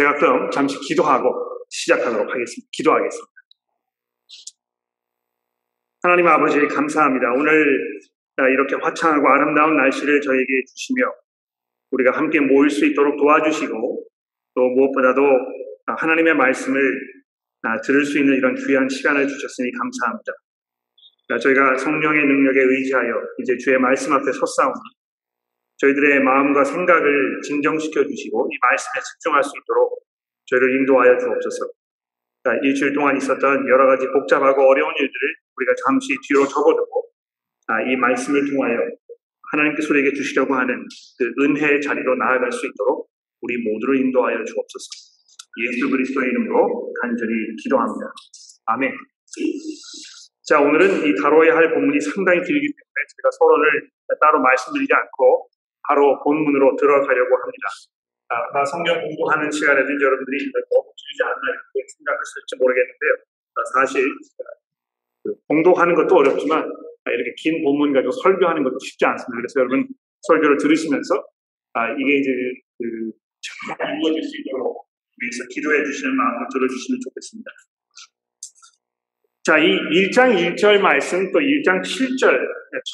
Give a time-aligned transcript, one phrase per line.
[0.00, 1.28] 제가 그럼 잠시 기도하고
[1.68, 2.68] 시작하도록 하겠습니다.
[2.72, 3.32] 기도하겠습니다.
[6.02, 7.26] 하나님 아버지 감사합니다.
[7.34, 8.00] 오늘
[8.50, 11.04] 이렇게 화창하고 아름다운 날씨를 저에게 주시며
[11.90, 14.06] 우리가 함께 모일 수 있도록 도와주시고
[14.54, 15.20] 또 무엇보다도
[15.98, 16.80] 하나님의 말씀을
[17.84, 20.32] 들을 수 있는 이런 귀한 시간을 주셨으니 감사합니다.
[21.42, 23.12] 저희가 성령의 능력에 의지하여
[23.42, 24.80] 이제 주의 말씀 앞에 섰사오니
[25.80, 30.04] 저희들의 마음과 생각을 진정시켜 주시고 이 말씀에 집중할 수 있도록
[30.46, 31.70] 저희를 인도하여 주옵소서.
[32.62, 37.08] 일주일 동안 있었던 여러 가지 복잡하고 어려운 일들을 우리가 잠시 뒤로 접어두고
[37.88, 38.76] 이 말씀을 통하여
[39.52, 40.84] 하나님께서 우리에게 주시려고 하는
[41.18, 43.08] 그 은혜의 자리로 나아갈 수 있도록
[43.40, 44.86] 우리 모두를 인도하여 주옵소서.
[45.64, 48.12] 예수 그리스도의 이름으로 간절히 기도합니다.
[48.66, 48.92] 아멘.
[50.46, 53.90] 자, 오늘은 이 다뤄야 할 본문이 상당히 길기 때문에 제가 서론을
[54.20, 55.48] 따로 말씀드리지 않고
[55.90, 57.66] 바로 본문으로 들어가려고 합니다.
[58.30, 60.38] 아, 성경 공부하는 시간에도 여러분들이
[60.70, 63.12] 너무 길지 않나 이렇게 생각했을지 모르겠는데요.
[63.58, 64.06] 아, 사실
[65.24, 69.34] 그 공독하는 것도 어렵지만 아, 이렇게 긴 본문 가지고 설교하는 것도 쉽지 않습니다.
[69.42, 69.88] 그래서 여러분
[70.22, 71.26] 설교를 들으시면서
[71.74, 72.30] 아, 이게 이제
[72.78, 74.86] 그 잘 이루어질 수 있도록
[75.20, 77.50] 위해서 기도해 주시는 마음을 들어주시면 좋겠습니다.
[79.42, 82.20] 자, 이 1장 1절 말씀 또 1장 7절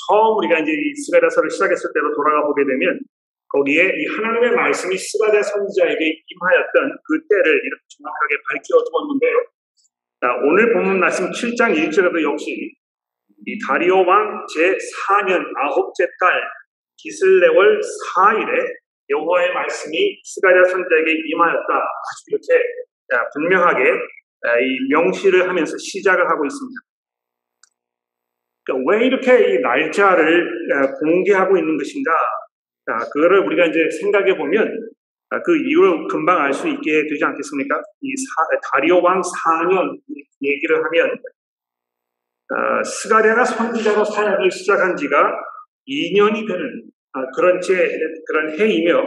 [0.06, 3.00] 처음 우리가 이제 이 스가랴서를 시작했을 때로 돌아가 보게 되면
[3.48, 9.36] 거기에 이 하나님의 말씀이 스가랴 선지자에게 임하였던 그 때를 이렇게 정확하게 밝혀 두었는데요.
[10.20, 12.72] 자, 오늘 본문 말씀 7장 1절에도 역시
[13.46, 16.42] 이 다리오 왕 제4년 아홉째 달
[16.96, 18.50] 기슬레월 4일에
[19.10, 21.74] 여호와의 말씀이 스가랴 선지자에게 임하였다.
[21.74, 22.62] 아주 이렇게
[23.34, 23.82] 분명하게
[24.44, 26.80] 이 명시를 하면서 시작을 하고 있습니다.
[28.64, 30.48] 그러니까 왜 이렇게 이 날짜를
[31.00, 32.10] 공개하고 있는 것인가?
[33.12, 34.90] 그거를 우리가 이제 생각해 보면
[35.44, 37.82] 그 이유를 금방 알 수 있게 되지 않겠습니까?
[38.02, 38.14] 이
[38.72, 39.98] 다리오 왕 4년
[40.42, 41.18] 얘기를 하면
[42.48, 45.32] 어, 스가랴가 선지자로 사역을 시작한 지가
[45.88, 47.90] 2년이 되는 어, 그런 제
[48.26, 49.02] 그런 해이며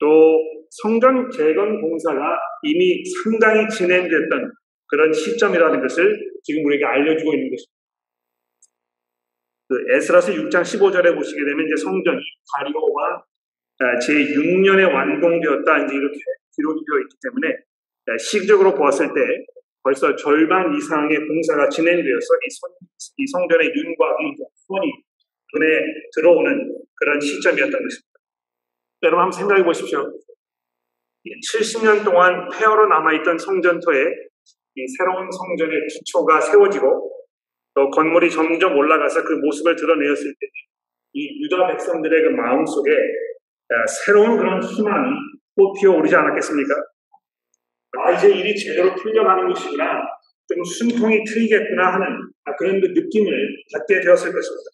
[0.00, 0.38] 또
[0.70, 4.52] 성전 재건 공사가 이미 상당히 진행됐던
[4.86, 7.80] 그런 시점이라는 것을 지금 우리에게 알려주고 있는 것입니다.
[9.68, 12.18] 그 에스라스 6장 15절에 보시게 되면 이제 성전이
[12.54, 13.24] 다리오가
[14.02, 16.18] 제6년에 완공되었다 이제 이렇게
[16.56, 19.20] 기록이 되어 있기 때문에 시적으로 보았을 때
[19.82, 22.70] 벌써 절반 이상의 공사가 진행되어서 이, 성,
[23.16, 24.16] 이 성전의 윤과
[24.66, 24.92] 손이
[25.54, 25.80] 눈에
[26.14, 28.10] 들어오는 그런 시점이었던 것입니다.
[29.04, 30.12] 여러분 한번 생각해 보십시오.
[31.24, 34.04] 70년 동안 폐허로 남아있던 성전터에
[34.76, 37.12] 이 새로운 성전의 기초가 세워지고
[37.74, 40.70] 또 건물이 점점 올라가서 그 모습을 드러내었을 때
[41.12, 42.90] 이 유다 백성들의 그 마음 속에
[44.04, 45.10] 새로운 그런 희망이
[45.56, 46.74] 꽃피어 오르지 않았겠습니까?
[47.98, 50.02] 아, 이제 일이 제대로 풀려가는 것이구나.
[50.48, 52.06] 좀 숨통이 트이겠구나 하는
[52.58, 53.30] 그런 그 느낌을
[53.72, 54.70] 갖게 되었을 것입니다.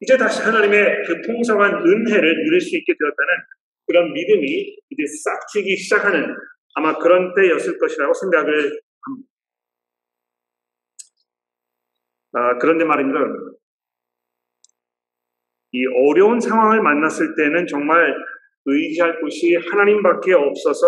[0.00, 3.30] 이제 다시 하나님의 그 풍성한 은혜를 누릴 수 있게 되었다는
[3.86, 6.34] 그런 믿음이 이제 싹 튀기 시작하는
[6.74, 9.28] 아마 그런 때였을 것이라고 생각을 합니다.
[12.32, 13.20] 아, 그런데 말입니다.
[15.72, 18.14] 이 어려운 상황을 만났을 때는 정말
[18.66, 20.86] 의지할 곳이 하나님밖에 없어서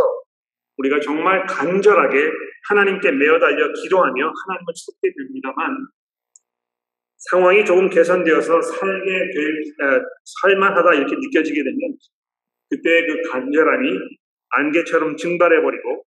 [0.78, 2.30] 우리가 정말 간절하게
[2.68, 5.88] 하나님께 메어 달려 기도하며 하나님을 찾게 됩니다만
[7.16, 10.04] 상황이 조금 개선되어서 살게 될
[10.42, 11.96] 살만하다 이렇게 느껴지게 되면
[12.70, 13.90] 그때 그 간절함이
[14.50, 16.04] 안개처럼 증발해버리고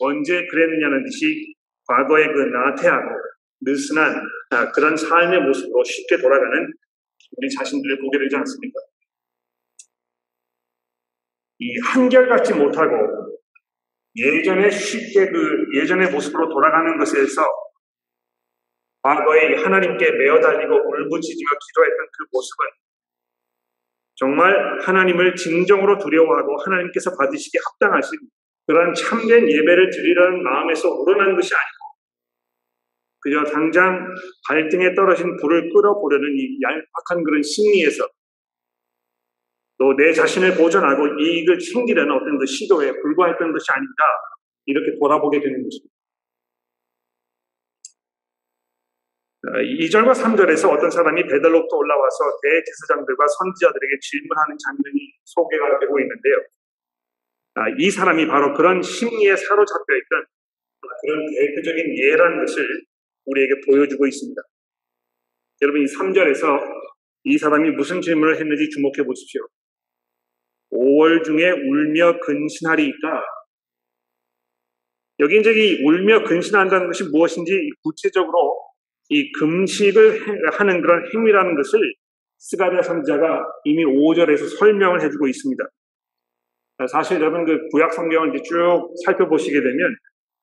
[0.00, 1.54] 언제 그랬느냐는 듯이
[1.86, 3.08] 과거의 그 나태하고
[3.62, 4.20] 느슨한
[4.50, 6.72] 아, 그런 삶의 모습으로 쉽게 돌아가는
[7.36, 8.80] 우리 자신들을 보게 되지 않습니까?
[11.58, 13.38] 이 한결같지 못하고
[14.16, 17.42] 예전에 쉽게 그 예전의 모습으로 돌아가는 것에서
[19.02, 22.66] 과거에 하나님께 메어 달리고 울부짖으며 기도했던 그 모습은
[24.16, 28.18] 정말 하나님을 진정으로 두려워하고 하나님께서 받으시기 합당하신
[28.66, 31.76] 그런 참된 예배를 드리려는 마음에서 우러난 것이 아니고
[33.20, 34.08] 그저 당장
[34.48, 38.08] 발등에 떨어진 불을 끌어보려는 이 얄팍한 그런 심리에서
[39.78, 44.04] 또 내 자신을 보존하고 이익을 챙기려는 어떤 그 시도에 불과했던 것이 아닌가
[44.64, 45.95] 이렇게 돌아보게 되는 것입니다.
[49.46, 56.36] 2절과 어, 3절에서 어떤 사람이 베들로부터 올라와서 대제사장들과 선지자들에게 질문하는 장면이 소개가 되고 있는데요.
[57.54, 60.26] 아, 이 사람이 바로 그런 심리에 사로잡혀 있던
[61.00, 62.66] 그런 대표적인 예라는 것을
[63.26, 64.42] 우리에게 보여주고 있습니다.
[65.62, 66.60] 여러분 이 3절에서
[67.24, 69.46] 이 사람이 무슨 질문을 했는지 주목해 보십시오.
[70.72, 73.24] 5월 중에 울며 근신하리이까
[75.20, 78.55] 여기 이제 이 울며 근신한다는 것이 무엇인지 구체적으로
[79.08, 81.80] 이 금식을 하는 그런 행위라는 것을
[82.38, 85.64] 스가랴 선자가 이미 5절에서 설명을 해주고 있습니다.
[86.90, 89.96] 사실 여러분 그 구약 성경을 이제 쭉 살펴보시게 되면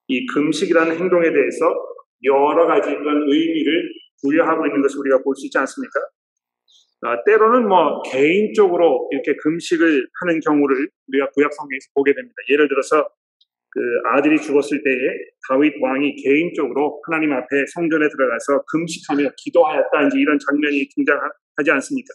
[0.07, 1.65] 이 금식이라는 행동에 대해서
[2.23, 5.99] 여러 가지 그런 의미를 부여하고 있는 것을 우리가 볼 수 있지 않습니까?
[7.05, 12.35] 아, 때로는 뭐 개인적으로 이렇게 금식을 하는 경우를 우리가 구약 성경에서 보게 됩니다.
[12.49, 13.07] 예를 들어서
[13.73, 13.79] 그
[14.13, 14.95] 아들이 죽었을 때에
[15.49, 22.07] 다윗 왕이 개인적으로 하나님 앞에 성전에 들어가서 금식하며 기도하였다 이제 이런 장면이 등장하지 않습니까?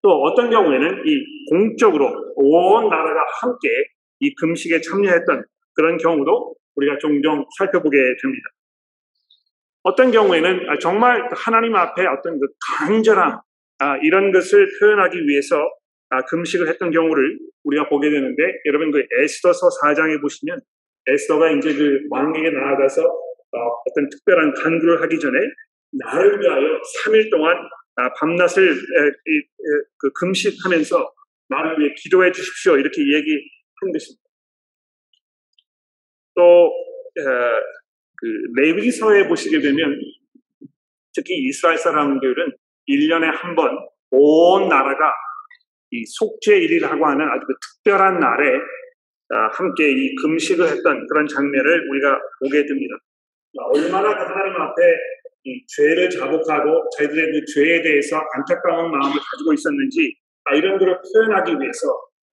[0.00, 3.68] 또 어떤 경우에는 이 공적으로 온 나라가 함께
[4.20, 5.44] 이 금식에 참여했던
[5.74, 8.44] 그런 경우도 우리가 종종 살펴보게 됩니다.
[9.82, 12.46] 어떤 경우에는 정말 하나님 앞에 어떤 그
[12.78, 13.38] 간절함
[13.78, 15.56] 아, 이런 것을 표현하기 위해서
[16.08, 20.60] 아, 금식을 했던 경우를 우리가 보게 되는데 여러분 그 에스더서 4장에 보시면
[21.06, 23.58] 에스더가 이제 그 왕에게 나아가서 어,
[23.94, 25.38] 떤 특별한 간구를 하기 전에
[25.92, 27.56] 나를 위하여 3일 동안
[27.96, 29.42] 아, 밤낮을 에, 에,
[29.98, 31.12] 그 금식하면서
[31.48, 34.22] 나를 위해 기도해 주십시오 이렇게 얘기한 것입니다.
[36.34, 38.26] 또그
[38.56, 39.98] 레위기서에 보시게 되면
[41.14, 42.52] 특히 이스라엘 사람들은
[42.88, 45.12] 1년에 한 번 온 나라가
[45.90, 48.60] 이 속죄일이라고 하는 아주 그 특별한 날에 아,
[49.52, 52.94] 함께 이 금식을 했던 그런 장면을 우리가 보게 됩니다.
[53.72, 54.82] 얼마나 그 하나님 앞에
[55.44, 60.14] 이 죄를 자복하고 자기들의 그 죄에 대해서 안타까운 마음을 가지고 있었는지
[60.44, 61.86] 아, 이런 것을 표현하기 위해서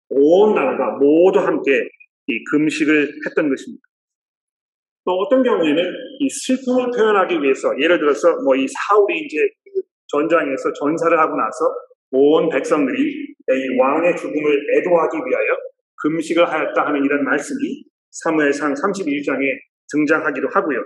[0.10, 1.88] 온 나라가 모두 함께
[2.28, 3.82] 이 금식을 했던 것입니다.
[5.06, 5.84] 또 어떤 경우에는
[6.20, 11.66] 이 슬픔을 표현하기 위해서 예를 들어서 뭐 이 사울이 이제 그 전장에서 전사를 하고 나서
[12.12, 15.58] 온 백성들이 이 왕의 죽음을 애도하기 위하여
[16.04, 19.42] 금식을 하였다 하는 이런 말씀이 사무엘상 31장에
[19.92, 20.84] 등장하기도 하고요.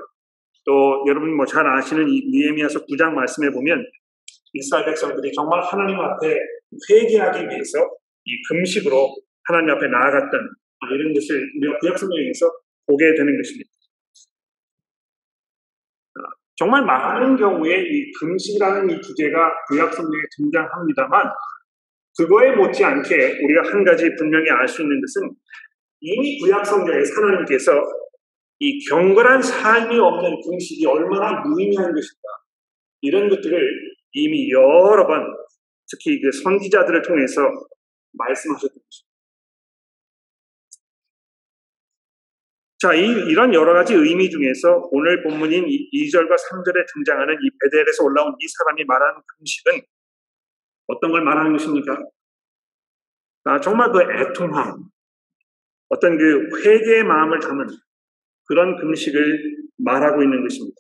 [0.65, 3.83] 또 여러분 뭐 잘 아시는 이 니에미아서 9장 말씀에 보면
[4.53, 6.37] 이스라엘 백성들이 정말 하나님 앞에
[6.89, 7.79] 회개하기 위해서
[8.25, 9.15] 이 금식으로
[9.45, 10.39] 하나님 앞에 나아갔던
[10.91, 12.51] 이런 것을 우리가 구약 성경에서
[12.85, 13.69] 보게 되는 것입니다.
[16.55, 21.29] 정말 많은 경우에 이 금식이라는 이 주제가 구약 성경에 등장합니다만
[22.17, 25.35] 그거에 못지않게 우리가 한 가지 분명히 알 수 있는 것은
[25.99, 27.71] 이미 구약 성경에서 하나님께서
[28.59, 32.21] 이 경건한 삶이 없는 금식이 얼마나 무의미한 것인가
[33.01, 33.69] 이런 것들을
[34.13, 35.25] 이미 여러 번
[35.89, 37.41] 특히 그 선지자들을 통해서
[38.13, 39.07] 말씀하셨던 것입니다.
[42.79, 48.35] 자, 이, 이런 여러 가지 의미 중에서 오늘 본문인 2절과 3절에 등장하는 이 베델에서 올라온
[48.39, 49.81] 이 사람이 말하는 금식은
[50.87, 51.97] 어떤 걸 말하는 것입니까?
[53.45, 54.75] 아, 정말 그 애통함,
[55.89, 57.65] 어떤 그 회개의 마음을 담은
[58.47, 60.75] 그런 금식을 말하고 있는 것입니다.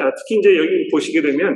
[0.00, 1.54] 아, 특히 이제 여기 보시게 되면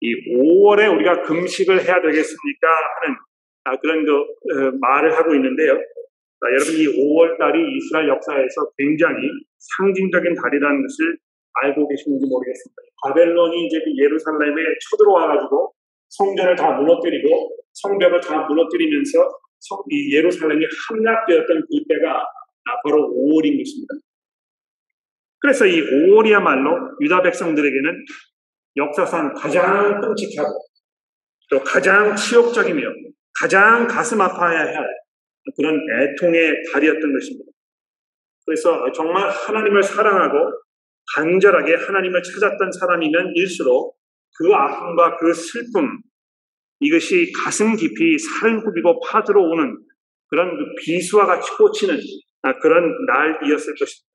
[0.00, 2.68] 이 5월에 우리가 금식을 해야 되겠습니까?
[2.68, 3.16] 하는
[3.64, 5.74] 아, 그런 그 어, 말을 하고 있는데요.
[5.74, 9.16] 아, 여러분 이 5월 달이 이스라엘 역사에서 굉장히
[9.58, 11.18] 상징적인 달이라는 것을
[11.60, 12.82] 알고 계시는지 모르겠습니다.
[13.02, 14.54] 바벨론이 이제 그 예루살렘에
[14.90, 15.74] 쳐들어와가지고
[16.08, 19.18] 성전을 다 무너뜨리고 성벽을 다 무너뜨리면서
[19.60, 22.24] 성, 이 예루살렘이 함락되었던 그때가
[22.84, 23.94] 바로 5월인 것입니다.
[25.40, 28.04] 그래서 이 5월이야말로 유다 백성들에게는
[28.76, 30.50] 역사상 가장 끔찍하고
[31.50, 32.82] 또 가장 치욕적이며
[33.40, 34.86] 가장 가슴 아파야 할
[35.56, 37.50] 그런 애통의 달이었던 것입니다.
[38.44, 40.38] 그래서 정말 하나님을 사랑하고
[41.14, 43.97] 간절하게 하나님을 찾았던 사람이면 일수록
[44.38, 46.00] 그 아픔과 그 슬픔,
[46.80, 48.16] 이것이 가슴 깊이
[48.64, 49.78] 후비고 파들어오는
[50.28, 51.98] 그런 그 비수와 같이 꽂히는
[52.42, 54.08] 아, 그런 날이었을 것입니다.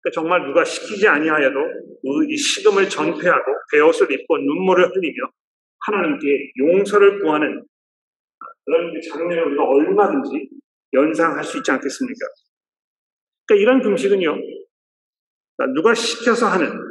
[0.00, 5.30] 그러니까 정말 누가 시키지 아니하여도 그이 식음을 전폐하고 배옷을 입고 눈물을 흘리며
[5.80, 7.64] 하나님께 용서를 구하는
[8.64, 10.48] 그런 그 장면을 우리가 얼마든지
[10.92, 12.26] 연상할 수 있지 않겠습니까?
[13.46, 14.36] 그러니까 이런 금식은요,
[15.74, 16.85] 누가 시켜서 하는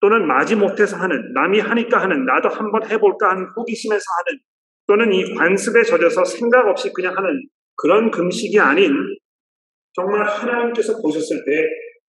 [0.00, 4.40] 또는 마지 못해서 하는, 남이 하니까 하는, 나도 한번 해볼까 하는 호기심에서 하는,
[4.86, 8.92] 또는 이 관습에 젖어서 생각 없이 그냥 하는 그런 금식이 아닌,
[9.92, 11.52] 정말 하나님께서 보셨을 때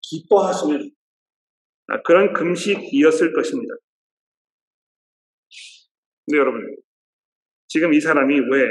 [0.02, 0.92] 기뻐하시는
[2.06, 3.76] 그런 금식이었을 것입니다.
[6.26, 6.76] 근데 여러분,
[7.68, 8.68] 지금 이 사람이 왜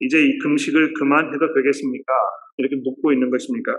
[0.00, 2.12] 이제 이 금식을 그만해도 되겠습니까?
[2.58, 3.78] 이렇게 묻고 있는 것입니까?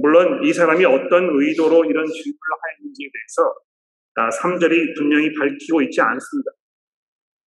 [0.00, 3.54] 물론 이 사람이 어떤 의도로 이런 질문을 하였는지에 대해서
[4.16, 6.50] 3절이 아, 분명히 밝히고 있지 않습니다.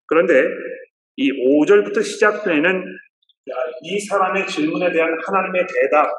[0.06, 0.44] 그런데
[1.16, 2.84] 이 5절부터 시작되는
[3.82, 6.10] 이 사람의 질문에 대한 하나님의 대답,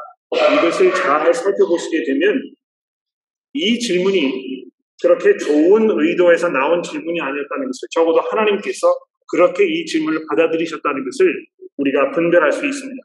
[0.57, 2.41] 이것을 잘 살펴보시게 되면
[3.53, 4.65] 이 질문이
[5.01, 8.87] 그렇게 좋은 의도에서 나온 질문이 아니었다는 것을 적어도 하나님께서
[9.29, 11.45] 그렇게 이 질문을 받아들이셨다는 것을
[11.77, 13.01] 우리가 분별할 수 있습니다.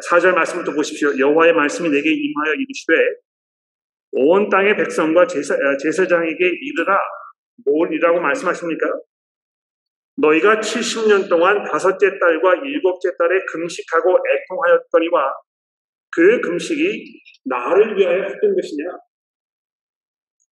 [0.00, 1.10] 4절 말씀부터 보십시오.
[1.18, 2.94] 여호와의 말씀이 내게 임하여 이르시되
[4.12, 6.98] 온 땅의 백성과 제사, 아, 제사장에게 이르라
[7.64, 8.86] 뭘 이라고 말씀하십니까?
[10.16, 15.32] 너희가 70년 동안 다섯째 달과 일곱째 달에 금식하고 애통하였거니와
[16.14, 18.90] 그 금식이 나를 위하여 했던 것이냐?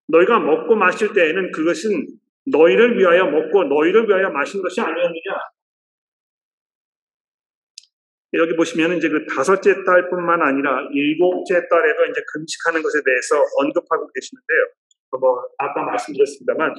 [0.07, 2.07] 너희가 먹고 마실 때에는 그것은
[2.45, 5.37] 너희를 위하여 먹고 너희를 위하여 마신 것이 아니었느냐?
[8.33, 15.19] 여기 보시면 이제 그 다섯째 달뿐만 아니라 일곱째 달에도 이제 금식하는 것에 대해서 언급하고 계시는데요.
[15.19, 16.75] 뭐 아까 말씀드렸습니다만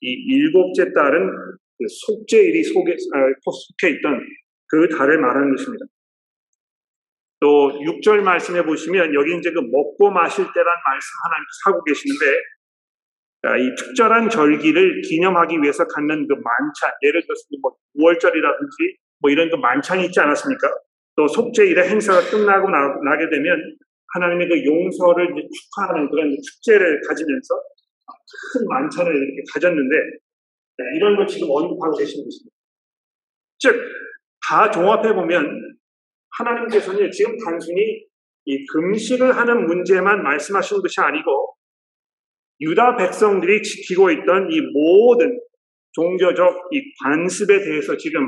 [0.00, 1.30] 이 일곱째 달은
[1.78, 4.20] 그 속죄일이 속에 아, 속해 있던
[4.68, 5.84] 그 달을 말하는 것입니다.
[7.40, 12.24] 또 6절 말씀해 보시면 여기 이제 그 먹고 마실 때란 말씀 하나님께서 하고 계시는데
[13.42, 19.50] 아, 이 특별한 절기를 기념하기 위해서 갖는 그 만찬, 예를 들어서 뭐 9월절이라든지 뭐 이런
[19.50, 20.85] 그 만찬이 있지 않았습니까?
[21.16, 23.58] 또 속죄일의 행사가 끝나고 나, 게 되면
[24.14, 27.54] 하나님의 그 용서를 축하하는 그런 축제를 가지면서
[28.52, 29.96] 큰 만찬을 이렇게 가졌는데
[30.78, 32.54] 네, 이런 걸 지금 언급하고 계시는 것입니다.
[33.58, 33.74] 즉,
[34.46, 35.76] 다 종합해 보면
[36.38, 38.04] 하나님께서는 지금 단순히
[38.44, 41.56] 이 금식을 하는 문제만 말씀하시는 것이 아니고
[42.60, 45.40] 유다 백성들이 지키고 있던 이 모든
[45.92, 48.20] 종교적 이 관습에 대해서 지금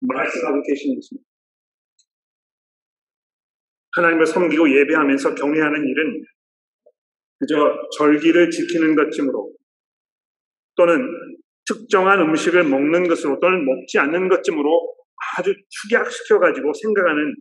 [0.00, 1.27] 말씀하고 계시는 것입니다.
[3.98, 6.24] 하나님을 섬기고 예배하면서 경외하는 일은
[7.40, 7.54] 그저
[7.96, 9.52] 절기를 지키는 것쯤으로
[10.76, 11.06] 또는
[11.66, 14.94] 특정한 음식을 먹는 것으로 또는 먹지 않는 것쯤으로
[15.36, 17.34] 아주 축약시켜가지고 생각하는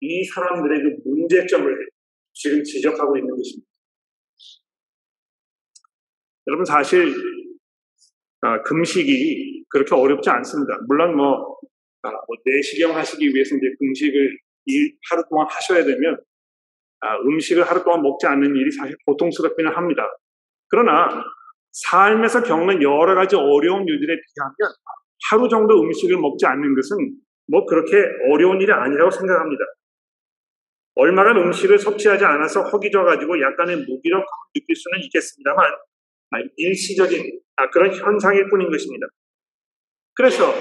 [0.00, 1.88] 이 사람들의 그 문제점을
[2.32, 3.68] 지금 지적하고 있는 것입니다.
[6.46, 7.14] 여러분 사실
[8.40, 10.78] 아, 금식이 그렇게 어렵지 않습니다.
[10.86, 11.58] 물론 뭐,
[12.02, 16.18] 아, 뭐 내시경 하시기 위해서 이제 금식을 일 하루 동안 하셔야 되면
[17.00, 20.08] 아, 음식을 하루 동안 먹지 않는 일이 사실 고통스럽기는 합니다.
[20.68, 21.22] 그러나
[21.72, 24.74] 삶에서 겪는 여러 가지 어려운 일들에 비하면
[25.30, 27.16] 하루 정도 음식을 먹지 않는 것은
[27.50, 27.96] 뭐 그렇게
[28.32, 29.62] 어려운 일이 아니라고 생각합니다.
[30.96, 35.72] 얼마간 음식을 섭취하지 않아서 허기져가지고 약간의 무기력함을 느낄 수는 있겠습니다만
[36.30, 39.06] 아, 일시적인 아, 그런 현상일 뿐인 것입니다.
[40.14, 40.52] 그래서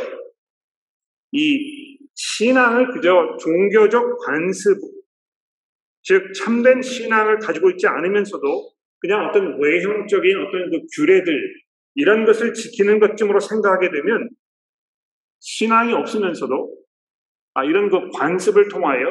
[1.32, 1.83] 이
[2.24, 4.78] 신앙을 그저 종교적 관습,
[6.04, 11.34] 즉 참된 신앙을 가지고 있지 않으면서도 그냥 어떤 외형적인 어떤 그 규례들
[11.96, 14.30] 이런 것을 지키는 것쯤으로 생각하게 되면
[15.40, 16.74] 신앙이 없으면서도
[17.56, 19.06] 아, 이런 그 관습을 통하여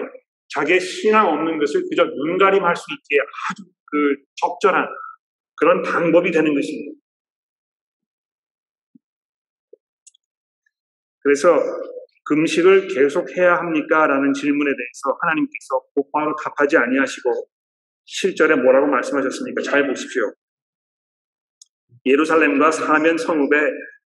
[0.49, 4.87] 자기의 신앙 없는 것을 그저 눈가림할 수 있게 아주 그 적절한
[5.57, 6.99] 그런 방법이 되는 것입니다.
[11.21, 11.57] 그래서
[12.25, 14.07] 금식을 계속 해야 합니까?
[14.07, 17.49] 라는 질문에 대해서 하나님께서 곧바로 답하지 아니하시고
[18.05, 19.63] 실절에 뭐라고 말씀하셨습니까?
[19.63, 20.33] 잘 보십시오.
[22.05, 23.57] 예루살렘과 사면 성읍에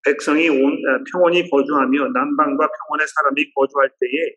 [0.04, 4.34] 백성이 온, 아, 평온히 거주하며 남방과 평온의 사람이 거주할 때에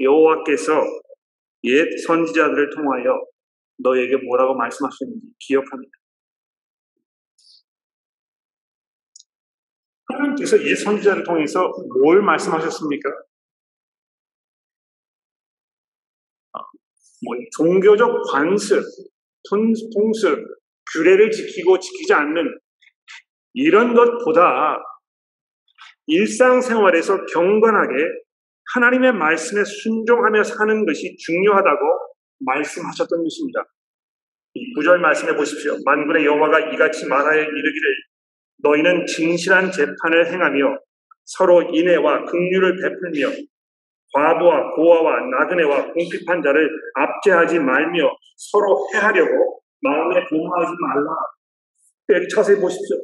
[0.00, 0.82] 여호와께서
[1.64, 3.24] 옛 선지자들을 통하여
[3.78, 5.92] 너에게 뭐라고 말씀하셨는지 기억합니다.
[10.08, 11.72] 하나님께서 이 선지자를 통해서
[12.02, 13.10] 뭘 말씀하셨습니까?
[16.52, 16.58] 아,
[17.24, 18.82] 뭐 종교적 관습,
[19.48, 20.46] 통습,
[20.92, 22.58] 규례를 지키고 지키지 않는
[23.54, 24.78] 이런 것보다
[26.06, 27.94] 일상생활에서 경건하게
[28.74, 31.80] 하나님의 말씀에 순종하며 사는 것이 중요하다고
[32.40, 33.64] 말씀하셨던 것입니다.
[34.54, 35.76] 이 구절 말씀해 보십시오.
[35.84, 37.94] 만군의 여호와가 이같이 말하여 이르기를
[38.58, 40.78] 너희는 진실한 재판을 행하며
[41.24, 43.36] 서로 인애와 긍휼을 베풀며
[44.12, 51.16] 과부와 고아와 나그네와 궁핍한 자를 압제하지 말며 서로 해하려고 마음에 도모하지 말라.
[52.10, 52.96] 여기 자세히 보십시오.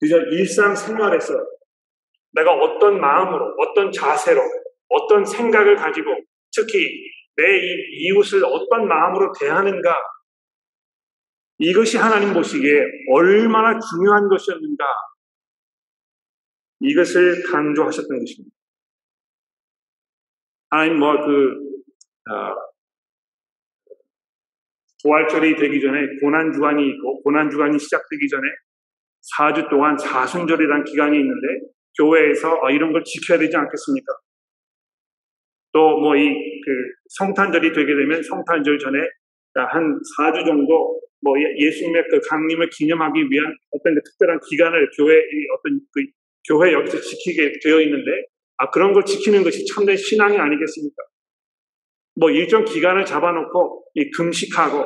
[0.00, 1.34] 그저 일상생활에서
[2.32, 4.40] 내가 어떤 마음으로, 어떤 자세로,
[4.88, 6.10] 어떤 생각을 가지고
[6.54, 6.78] 특히
[7.36, 7.44] 내
[8.00, 9.96] 이웃을 어떤 마음으로 대하는가
[11.58, 14.84] 이것이 하나님 보시기에 얼마나 중요한 것이었는가
[16.80, 18.54] 이것을 강조하셨던 것입니다.
[20.70, 21.50] 하나님 뭐그
[22.30, 22.54] 어,
[25.02, 28.42] 부활절이 되기 전에 고난 주간이 있고 고난 주간이 시작되기 전에
[29.38, 31.46] 4주 동안 사순절이라는 기간이 있는데
[31.98, 34.12] 교회에서 아, 이런 걸 지켜야 되지 않겠습니까?
[35.72, 36.72] 또 뭐 이 그
[37.16, 38.98] 성탄절이 되게 되면 성탄절 전에
[39.66, 45.16] 한 4주 정도 뭐 예- 예수님의 그 강림을 기념하기 위한 어떤 그 특별한 기간을 교회
[45.16, 46.04] 이 어떤 그
[46.46, 48.10] 교회 여기서 지키게 되어 있는데
[48.58, 51.02] 아 그런 걸 지키는 것이 참된 신앙이 아니겠습니까?
[52.16, 54.84] 뭐 일정 기간을 잡아놓고 이 금식하고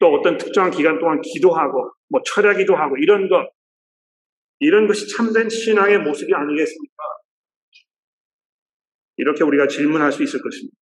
[0.00, 3.48] 또 어떤 특정한 기간 동안 기도하고 뭐 철야기도 하고 이런 것
[4.58, 6.94] 이런 것이 참된 신앙의 모습이 아니겠습니까?
[9.16, 10.76] 이렇게 우리가 질문할 수 있을 것입니다.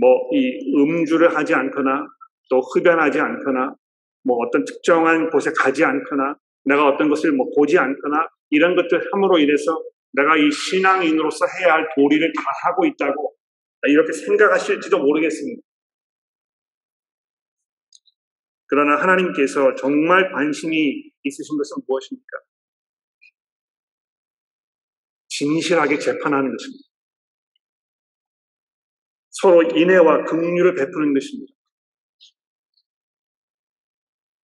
[0.00, 2.06] 뭐 이 음주를 하지 않거나
[2.48, 3.74] 또 흡연하지 않거나
[4.24, 9.38] 뭐 어떤 특정한 곳에 가지 않거나 내가 어떤 것을 뭐 보지 않거나 이런 것들 함으로
[9.38, 13.34] 인해서 내가 이 신앙인으로서 해야 할 도리를 다 하고 있다고
[13.88, 15.62] 이렇게 생각하실지도 모르겠습니다.
[18.66, 22.38] 그러나 하나님께서 정말 관심이 있으신 것은 무엇입니까?
[25.28, 26.89] 진실하게 재판하는 것입니다.
[29.40, 31.52] 서로 인애와 긍휼을 베푸는 것입니다.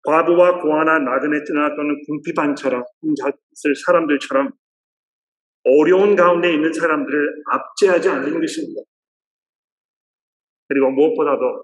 [0.04, 4.52] 과부와 고아나 나그네 뜨나 또는 궁핍한처럼 혼자쓸 사람들처럼
[5.64, 8.82] 어려운 가운데 있는 사람들을 압제하지 않는 것입니다.
[10.68, 11.62] 그리고 무엇보다도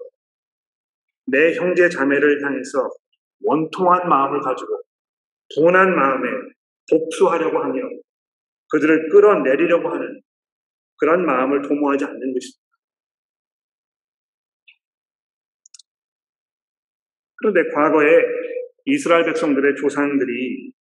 [1.27, 2.89] 내 형제 자매를 향해서
[3.43, 4.81] 원통한 마음을 가지고
[5.55, 6.29] 분한 마음에
[6.89, 7.81] 복수하려고 하며
[8.69, 10.21] 그들을 끌어내리려고 하는
[10.97, 12.62] 그런 마음을 도모하지 않는 것입니다.
[17.43, 18.07] 그런데 과거에
[18.85, 20.71] 이스라엘 백성들의 조상들이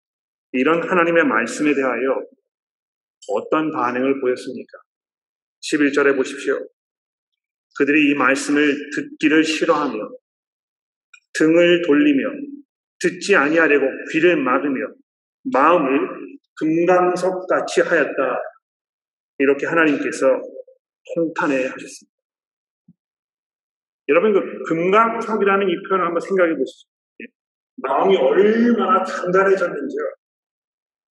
[0.52, 2.22] 이런 하나님의 말씀에 대하여
[3.30, 4.78] 어떤 반응을 보였습니까?
[5.60, 6.54] 11절에 보십시오.
[7.76, 10.10] 그들이 이 말씀을 듣기를 싫어하며
[11.34, 12.30] 등을 돌리며
[13.00, 14.86] 듣지 아니하려고 귀를 막으며
[15.52, 16.08] 마음을
[16.60, 18.12] 금강석 같이 하였다.
[19.38, 20.40] 이렇게 하나님께서
[21.14, 22.11] 통탄해 하셨습니다.
[24.08, 26.88] 여러분 그 금강석이라는 이 표현을 한번 생각해 보시죠.
[27.76, 30.02] 마음이 얼마나 단단해졌는지요.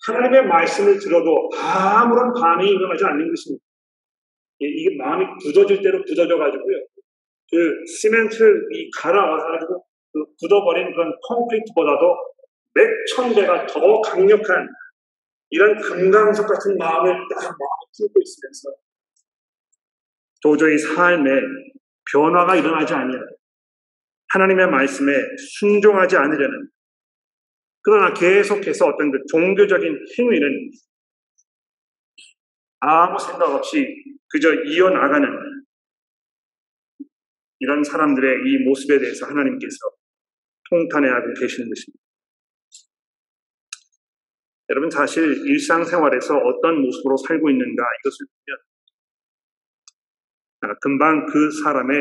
[0.08, 3.63] 하나님의 말씀을 들어도 아무런 반응이 일어나지 않는 것입니다.
[4.60, 6.86] 이게 마음이 굳어질 대로 굳어져 가지고요.
[7.49, 12.17] 그 시멘트를 이 갈아와가지고 그 굳어버린 그런 콘크리트보다도
[12.73, 14.67] 몇천 배가 더 강력한
[15.49, 17.56] 이런 금강석 같은 마음을 딱
[17.97, 18.69] 품고 있으면서
[20.41, 21.30] 도저히 삶에
[22.13, 23.28] 변화가 일어나지 아니하는
[24.30, 25.13] 하나님의 말씀에
[25.60, 26.69] 순종하지 않으려는
[27.84, 30.71] 그러나 계속해서 어떤 그 종교적인 행위는
[32.80, 33.88] 아무 생각 없이
[34.30, 35.28] 그저 이어나가는
[37.60, 39.78] 이런 사람들의 이 모습에 대해서 하나님께서
[40.69, 42.02] 통탄해하고 계시는 것입니다.
[44.69, 48.70] 여러분 사실 일상생활에서 어떤 모습으로 살고 있는가 이것을 보면
[50.82, 52.00] 금방 그 사람의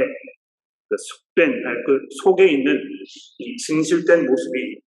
[0.88, 1.50] 그 속된
[1.86, 2.76] 그 속에 있는
[3.38, 4.80] 이 진실된 모습이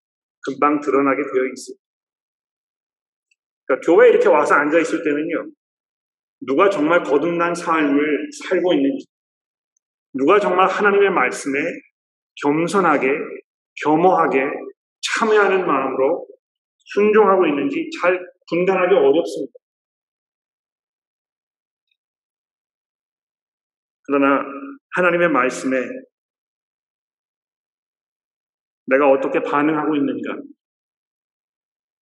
[0.45, 1.83] 금방 드러나게 되어 있습니다.
[3.65, 5.51] 그러니까 교회에 이렇게 와서 앉아 있을 때는요,
[6.41, 9.05] 누가 정말 거듭난 삶을 살고 있는지,
[10.13, 11.59] 누가 정말 하나님의 말씀에
[12.41, 13.07] 겸손하게,
[13.83, 14.41] 겸허하게
[15.01, 16.27] 참여하는 마음으로
[16.77, 19.53] 순종하고 있는지 잘 분간하기 어렵습니다.
[24.05, 24.43] 그러나
[24.95, 25.89] 하나님의 말씀에
[28.85, 30.41] 내가 어떻게 반응하고 있는가?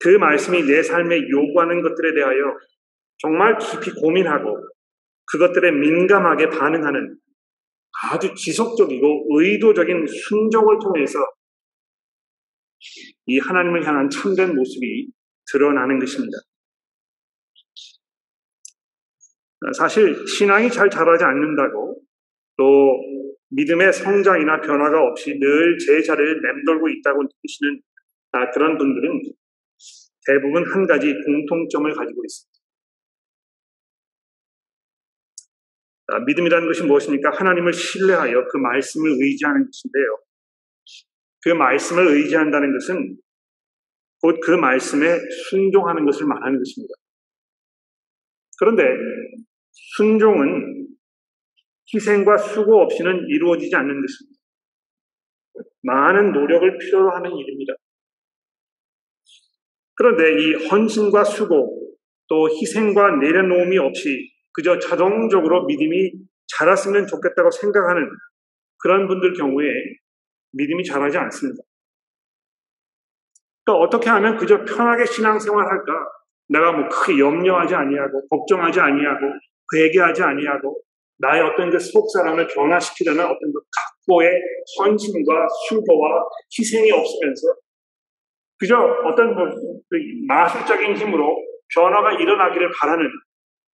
[0.00, 2.56] 그 말씀이 내 삶에 요구하는 것들에 대하여
[3.18, 4.56] 정말 깊이 고민하고
[5.30, 7.18] 그것들에 민감하게 반응하는
[8.02, 11.18] 아주 지속적이고 의도적인 순종을 통해서
[13.26, 15.10] 이 하나님을 향한 참된 모습이
[15.52, 16.32] 드러나는 것입니다.
[19.76, 22.00] 사실 신앙이 잘 자라지 않는다고
[22.56, 23.00] 또
[23.50, 27.80] 믿음의 성장이나 변화가 없이 늘 제 자리를 맴돌고 있다고 느끼시는
[28.54, 29.22] 그런 분들은
[30.26, 32.50] 대부분 한 가지 공통점을 가지고 있습니다.
[36.26, 37.30] 믿음이라는 것이 무엇입니까?
[37.30, 40.18] 하나님을 신뢰하여 그 말씀을 의지하는 것인데요.
[41.42, 43.16] 그 말씀을 의지한다는 것은
[44.22, 45.18] 곧 그 말씀에
[45.48, 46.92] 순종하는 것을 말하는 것입니다.
[48.58, 48.82] 그런데
[49.96, 50.88] 순종은
[51.92, 54.40] 희생과 수고 없이는 이루어지지 않는 것입니다.
[55.82, 57.74] 많은 노력을 필요로 하는 일입니다.
[59.94, 61.96] 그런데 이 헌신과 수고
[62.28, 66.12] 또 희생과 내려놓음이 없이 그저 자동적으로 믿음이
[66.46, 68.08] 자랐으면 좋겠다고 생각하는
[68.78, 69.66] 그런 분들 경우에
[70.52, 71.62] 믿음이 자라지 않습니다.
[73.64, 75.92] 또 어떻게 하면 그저 편하게 신앙생활 할까?
[76.48, 79.26] 내가 뭐 크게 염려하지 아니하고 걱정하지 아니하고
[79.74, 80.80] 회개하지 아니하고
[81.18, 84.30] 나의 어떤 그 속 사람을 변화시키려는 어떤 그 각고의
[84.78, 86.24] 헌신과 수고와
[86.58, 87.42] 희생이 없으면서
[88.58, 91.36] 그저 어떤 그 마술적인 힘으로
[91.74, 93.06] 변화가 일어나기를 바라는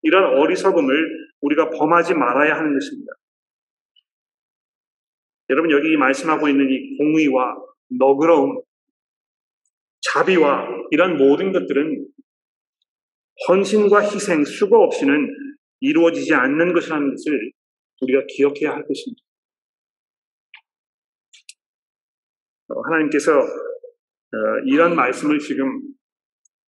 [0.03, 1.09] 이런 어리석음을
[1.41, 3.11] 우리가 범하지 말아야 하는 것입니다.
[5.49, 7.55] 여러분 여기 말씀하고 있는 이 공의와
[7.97, 8.61] 너그러움,
[10.13, 12.05] 자비와 이런 모든 것들은
[13.47, 15.46] 헌신과 희생, 수고 없이는
[15.79, 17.51] 이루어지지 않는 것이라는 것을
[18.01, 19.21] 우리가 기억해야 할 것입니다.
[22.69, 25.81] 어, 하나님께서 어, 이런 말씀을 지금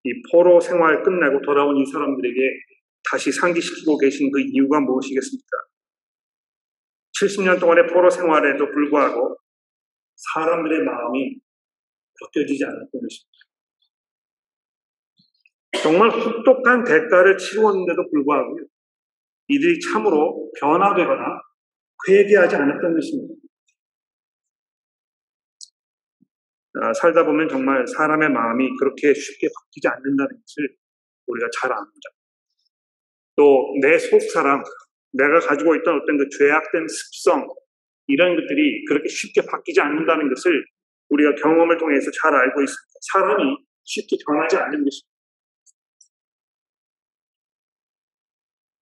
[0.03, 2.39] 이 포로 생활 끝내고 돌아온 이 사람들에게
[3.11, 5.57] 다시 상기시키고 계신 그 이유가 무엇이겠습니까?
[7.19, 9.37] 70년 동안의 포로 생활에도 불구하고
[10.15, 11.39] 사람들의 마음이
[12.21, 13.39] 바뀌어지지 않았던 것입니다.
[15.81, 18.59] 정말 혹독한 대가를 치루었는데도 불구하고
[19.49, 21.23] 이들이 참으로 변화되거나
[22.07, 23.33] 회개하지 않았던 것입니다.
[26.81, 30.69] 아, 살다 보면 정말 사람의 마음이 그렇게 쉽게 바뀌지 않는다는 것을
[31.27, 32.09] 우리가 잘 압니다.
[33.35, 34.63] 또 내 속 사람,
[35.13, 37.47] 내가 가지고 있던 어떤 그 죄악된 습성,
[38.07, 40.63] 이런 것들이 그렇게 쉽게 바뀌지 않는다는 것을
[41.09, 42.99] 우리가 경험을 통해서 잘 알고 있습니다.
[43.13, 45.18] 사람이 쉽게 변하지 않는 것입니다.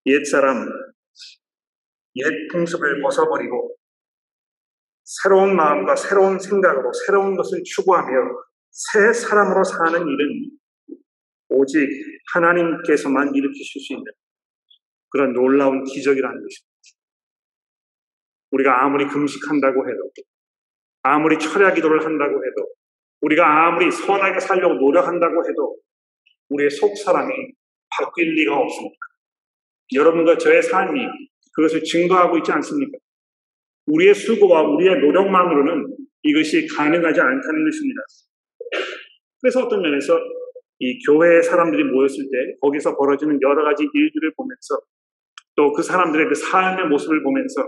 [0.07, 0.65] 옛사람,
[2.15, 3.75] 옛 풍습을 벗어버리고
[5.03, 8.13] 새로운 마음과 새로운 생각으로 새로운 것을 추구하며
[8.69, 10.51] 새 사람으로 사는 일은
[11.49, 11.89] 오직
[12.33, 14.05] 하나님께서만 일으키실 수 있는
[15.09, 16.67] 그런 놀라운 기적이라는 것입니다.
[18.51, 20.11] 우리가 아무리 금식한다고 해도,
[21.03, 22.73] 아무리 철야 기도를 한다고 해도,
[23.21, 25.77] 우리가 아무리 선하게 살려고 노력한다고 해도
[26.49, 27.33] 우리의 속 사람이
[27.89, 29.06] 바뀔 리가 없습니다.
[29.93, 30.99] 여러분과 저의 삶이
[31.53, 32.97] 그것을 증거하고 있지 않습니까?
[33.87, 38.01] 우리의 수고와 우리의 노력만으로는 이것이 가능하지 않다는 것입니다.
[39.41, 40.19] 그래서 어떤 면에서
[40.79, 44.79] 이 교회의 사람들이 모였을 때 거기서 벌어지는 여러 가지 일들을 보면서
[45.55, 47.67] 또 그 사람들의 그 삶의 모습을 보면서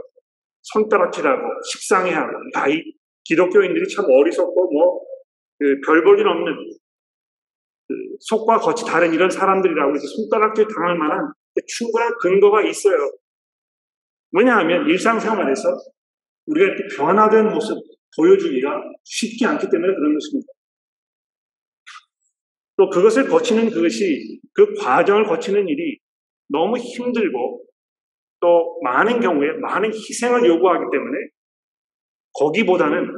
[0.61, 2.83] 손가락질하고 식상해하고 야, 이
[3.23, 6.53] 기독교인들이 참 어리석고 뭐별 볼일 없는
[7.87, 11.31] 그 속과 겉이 다른 이런 사람들이라고 이제 손가락질 당할 만한
[11.67, 12.97] 충분한 근거가 있어요.
[14.31, 15.77] 왜냐하면 일상생활에서
[16.45, 17.77] 우리가 이렇게 변화된 모습
[18.15, 20.47] 보여주기가 쉽지 않기 때문에 그런 것입니다.
[22.77, 25.99] 또 그것을 거치는 그것이 그 과정을 거치는 일이
[26.47, 27.65] 너무 힘들고
[28.39, 31.17] 또 많은 경우에 많은 희생을 요구하기 때문에
[32.33, 33.11] 거기보다는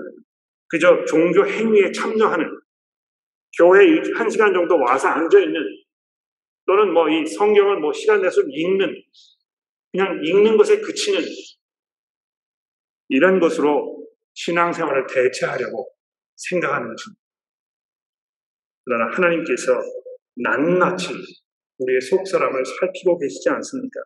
[0.68, 2.46] 그저 종교 행위에 참여하는
[3.58, 5.62] 교회 한 시간 정도 와서 앉아 있는
[6.66, 9.04] 또는 뭐 이 성경을 뭐 시간 내서 읽는
[9.92, 11.22] 그냥 읽는 것에 그치는
[13.10, 15.92] 이런 것으로 신앙생활을 대체하려고
[16.36, 17.22] 생각하는 것입니다.
[18.86, 19.74] 그러나 하나님께서
[20.36, 21.14] 낱낱이
[21.80, 24.00] 우리의 속사람을 살피고 계시지 않습니까?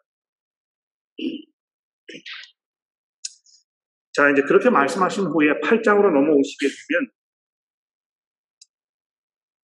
[4.14, 7.12] 자, 이제 그렇게 말씀하신 후에 8장으로 넘어오시게 되면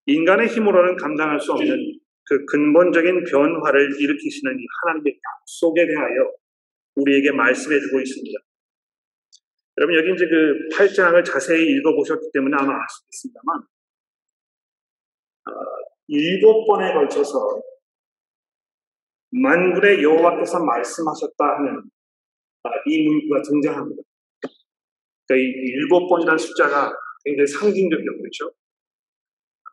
[0.07, 6.31] 인간의 힘으로는 감당할 수 없는 그 근본적인 변화를 일으키시는 이 하나님의 약속에 대하여
[6.95, 8.39] 우리에게 말씀해 주고 있습니다.
[9.77, 13.61] 여러분 여기 이제 그 8장을 자세히 읽어보셨기 때문에 아마 아시겠습니다만
[15.47, 15.51] 어,
[16.07, 17.61] 일곱 번에 걸쳐서
[19.31, 21.83] 만군의 여호와께서 말씀하셨다 하는
[22.63, 24.03] 아, 이 문구가 등장합니다.
[25.25, 28.53] 그러니까 이 일곱 번이라는 숫자가 굉장히 상징적이죠, 그렇죠?
[29.63, 29.69] 아,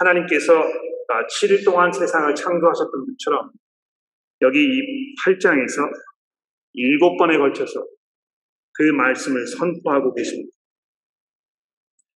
[0.00, 0.62] 하나님께서
[1.08, 3.50] 7일 아, 동안 세상을 창조하셨던 것처럼
[4.42, 5.90] 여기 이 8장에서
[6.74, 7.84] 일곱 번에 걸쳐서
[8.74, 10.50] 그 말씀을 선포하고 계십니다.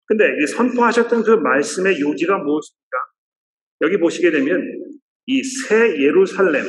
[0.06, 2.98] 근데 이 선포하셨던 그 말씀의 요지가 무엇입니까?
[3.82, 4.62] 여기 보시게 되면
[5.28, 6.66] 이 새 예루살렘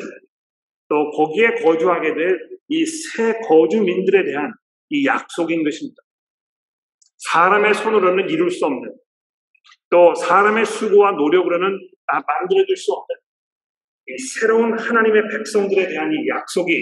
[0.89, 4.53] 또 거기에 거주하게 될 이 새 거주민들에 대한
[4.89, 6.03] 이 약속인 것입니다.
[7.19, 8.95] 사람의 손으로는 이룰 수 없는
[9.91, 11.79] 또 사람의 수고와 노력으로는
[12.21, 13.17] 만들어질 수 없는
[14.09, 16.73] 이 새로운 하나님의 백성들에 대한 이 약속이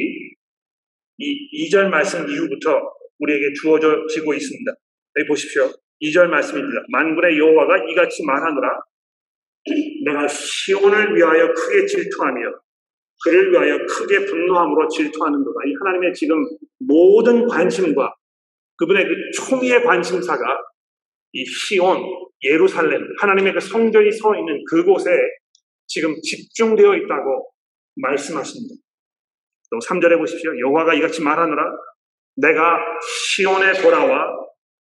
[1.19, 2.81] 이 2절 말씀 이후부터
[3.19, 4.73] 우리에게 주어지고 있습니다.
[5.19, 5.71] 여기 보십시오.
[6.01, 6.81] 2절 말씀입니다.
[6.91, 8.69] 만군의 여호와가 이같이 말하노라.
[10.07, 12.41] 내가 시온을 위하여 크게 질투하며
[13.23, 15.61] 그를 위하여 크게 분노함으로 질투하는도다.
[15.67, 16.43] 이 하나님의 지금
[16.79, 18.15] 모든 관심과
[18.79, 20.43] 그분의 그 총의의 관심사가
[21.33, 22.03] 이 시온,
[22.43, 25.11] 예루살렘, 하나님의 그 성전이 서 있는 그곳에
[25.87, 27.51] 지금 집중되어 있다고
[27.97, 28.75] 말씀하십니다.
[29.71, 30.59] 또 3절에 보십시오.
[30.59, 31.63] 여호와가 이같이 말하노라
[32.37, 34.27] 내가 시온에 돌아와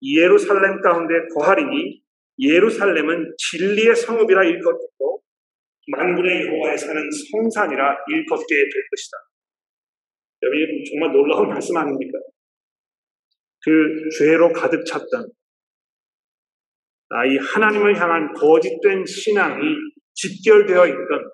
[0.03, 2.01] 예루살렘 가운데 거하리니
[2.39, 5.23] 예루살렘은 진리의 성읍이라 일컫고
[5.89, 9.17] 만군의 여호와에 사는 성산이라 일컫게 될 것이다.
[10.43, 12.19] 여러분 정말 놀라운 말씀 아닙니까?
[13.63, 15.40] 그 죄로 가득 찼던 아,
[17.27, 19.63] 이 하나님을 향한 거짓된 신앙이
[20.15, 21.31] 집결되어 있던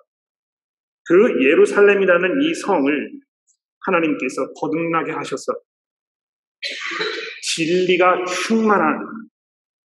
[1.05, 3.11] 그 예루살렘이라는 이 성을
[3.85, 5.53] 하나님께서 거듭나게 하셔서
[7.43, 8.99] 진리가 충만한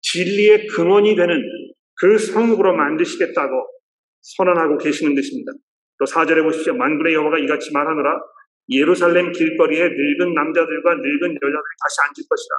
[0.03, 1.43] 진리의 근원이 되는
[1.97, 3.69] 그 성읍으로 만드시겠다고
[4.23, 5.53] 선언하고 계시는 것입니다.
[5.99, 6.75] 또 4절에 보십시오.
[6.75, 8.19] 만군의 여호와가 이같이 말하노라
[8.71, 12.55] 예루살렘 길거리에 늙은 남자들과 늙은 여자들이 다시 앉을 것이다.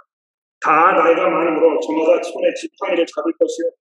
[0.62, 3.72] 다 나이가 많으므로 저마다 손에 지팡이를 잡을 것이요.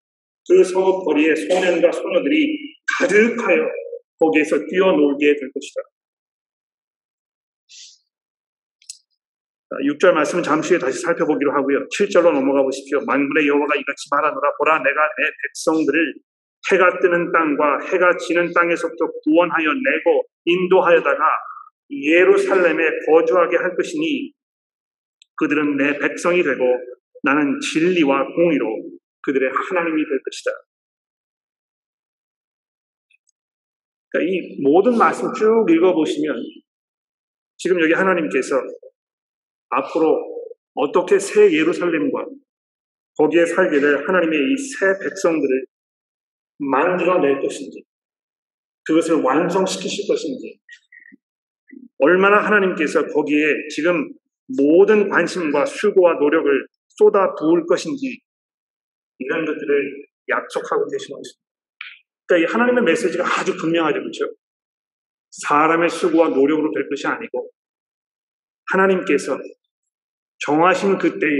[0.49, 3.69] 그 성읍 거리에 소년과 소녀들이 가득하여
[4.19, 5.81] 거기에서 뛰어놀게 될 것이다.
[9.71, 11.87] 6절 말씀은 잠시 후에 다시 살펴보기로 하고요.
[11.89, 13.01] 7절로 넘어가 보십시오.
[13.07, 16.15] 만군의 여호와가 이같이 말하노라 보라 내가 내 백성들을
[16.73, 21.25] 해가 뜨는 땅과 해가 지는 땅에서부터 구원하여 내고 인도하여다가
[21.91, 24.33] 예루살렘에 거주하게 할 것이니
[25.41, 26.65] 그들은 내 백성이 되고
[27.23, 28.91] 나는 진리와 공의로
[29.23, 30.51] 그들의 하나님이 될 것이다.
[34.11, 36.37] 그러니까 이 모든 말씀 쭉 읽어보시면
[37.57, 38.57] 지금 여기 하나님께서
[39.71, 40.19] 앞으로
[40.75, 42.27] 어떻게 새 예루살렘과
[43.17, 45.67] 거기에 살게 될 하나님의 이 새 백성들을
[46.59, 47.83] 만들어낼 것인지,
[48.85, 50.59] 그것을 완성시키실 것인지,
[51.99, 54.11] 얼마나 하나님께서 거기에 지금
[54.57, 58.21] 모든 관심과 수고와 노력을 쏟아 부을 것인지,
[59.19, 61.41] 이런 것들을 약속하고 계시는 것입니다.
[62.27, 64.33] 그러니까 이 하나님의 메시지가 아주 분명하죠, 그렇죠?
[65.31, 67.51] 사람의 수고와 노력으로 될 것이 아니고,
[68.73, 69.39] 하나님께서
[70.47, 71.31] 정하신 그때에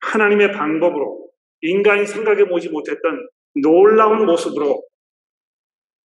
[0.00, 1.30] 하나님의 방법으로
[1.62, 3.28] 인간이 생각해 보지 못했던
[3.62, 4.86] 놀라운 모습으로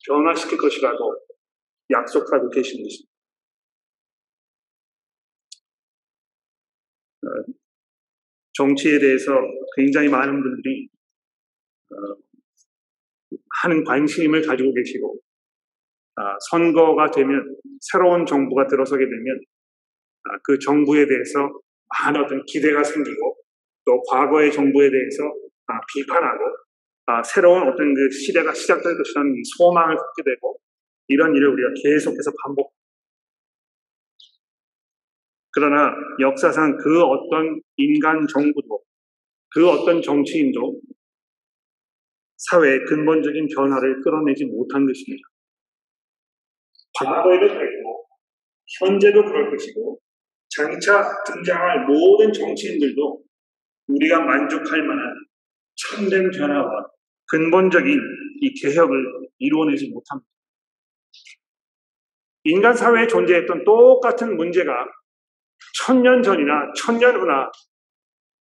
[0.06, 1.16] 변화시킬 것이라고
[1.90, 3.07] 약속하고 계신 것입니다.
[8.52, 9.32] 정치에 대해서
[9.76, 10.88] 굉장히 많은 분들이
[11.90, 12.16] 어,
[13.62, 15.20] 하는 관심을 가지고 계시고
[16.16, 19.40] 아, 선거가 되면 새로운 정부가 들어서게 되면
[20.24, 21.48] 아, 그 정부에 대해서
[22.00, 23.36] 많은 어떤 기대가 생기고
[23.84, 25.24] 또 과거의 정부에 대해서
[25.68, 26.44] 아, 비판하고
[27.06, 30.58] 아, 새로운 어떤 그 시대가 시작될 것이라는 소망을 갖게 되고
[31.06, 32.74] 이런 일을 우리가 계속해서 반복.
[35.58, 38.80] 그러나 역사상 그 어떤 인간 정부도
[39.50, 40.80] 그 어떤 정치인도
[42.36, 45.26] 사회의 근본적인 변화를 끌어내지 못한 것입니다.
[47.00, 48.06] 과거에도 그랬고
[48.78, 49.98] 현재도 그럴 것이고
[50.48, 53.24] 장차 등장할 모든 정치인들도
[53.88, 55.12] 우리가 만족할 만한
[55.74, 56.86] 참된 변화와
[57.30, 57.98] 근본적인
[58.42, 60.30] 이 개혁을 이루어내지 못합니다.
[62.44, 64.86] 인간 사회에 존재했던 똑같은 문제가
[65.84, 67.50] 천년 전이나 천년 후나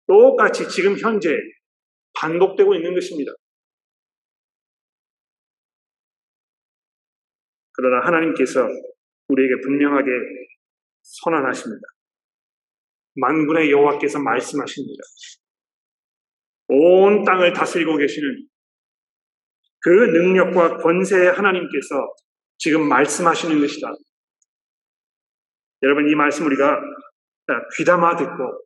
[0.07, 1.29] 똑같이 지금 현재
[2.13, 3.31] 반복되고 있는 것입니다.
[7.73, 8.67] 그러나 하나님께서
[9.27, 10.09] 우리에게 분명하게
[11.01, 11.81] 선언하십니다.
[13.15, 15.03] 만군의 여호와께서 말씀하십니다.
[16.69, 18.47] 온 땅을 다스리고 계시는
[19.81, 22.13] 그 능력과 권세의 하나님께서
[22.57, 23.91] 지금 말씀하시는 것이다.
[25.83, 26.81] 여러분 이 말씀 우리가
[27.77, 28.63] 귀담아 듣고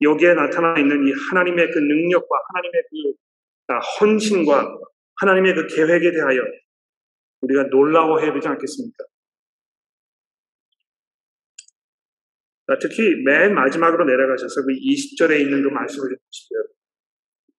[0.00, 4.78] 여기에 나타나 있는 이 하나님의 그 능력과 하나님의 그 헌신과
[5.16, 6.42] 하나님의 그 계획에 대하여
[7.40, 9.04] 우리가 놀라워해야 되지 않겠습니까?
[12.80, 16.58] 특히 맨 마지막으로 내려가셔서 그 20절에 있는 그 말씀을 보십시오.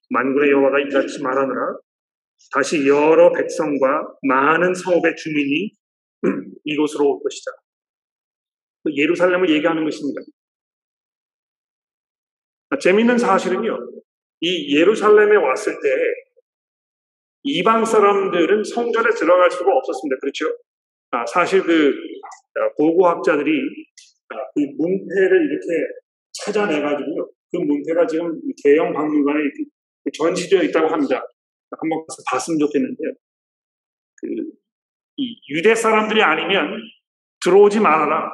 [0.09, 1.77] 만군의 여호와가 이같이 말하느라
[2.53, 5.71] 다시 여러 백성과 많은 성읍의 주민이
[6.65, 7.51] 이곳으로 올 것이다.
[8.85, 10.21] 그 예루살렘을 얘기하는 것입니다.
[12.79, 13.77] 재미있는 사실은요,
[14.41, 15.89] 이 예루살렘에 왔을 때
[17.43, 20.19] 이방 사람들은 성전에 들어갈 수가 없었습니다.
[20.19, 20.45] 그렇죠?
[21.11, 21.93] 아, 사실 그
[22.77, 23.51] 고고학자들이
[24.53, 25.87] 그 문패를 이렇게
[26.33, 27.29] 찾아내가지고요.
[27.51, 29.39] 그 문패가 지금 대형 박물관에
[30.13, 31.25] 전시되어 있다고 합니다.
[31.71, 33.11] 한번 가서 봤으면 좋겠는데요.
[34.17, 34.27] 그,
[35.17, 36.81] 이 유대 사람들이 아니면
[37.43, 38.31] 들어오지 말아라.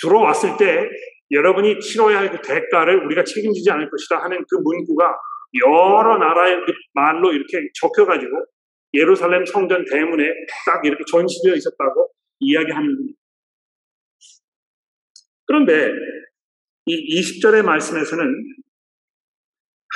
[0.00, 0.88] 들어왔을 때
[1.30, 5.16] 여러분이 치러야 할 그 대가를 우리가 책임지지 않을 것이다 하는 그 문구가
[5.66, 8.44] 여러 나라의 그 말로 이렇게 적혀가지고
[8.94, 10.24] 예루살렘 성전 대문에
[10.66, 13.14] 딱 이렇게 전시되어 있었다고 이야기하는
[15.46, 15.90] 그런데
[16.86, 18.24] 이 20절의 말씀에서는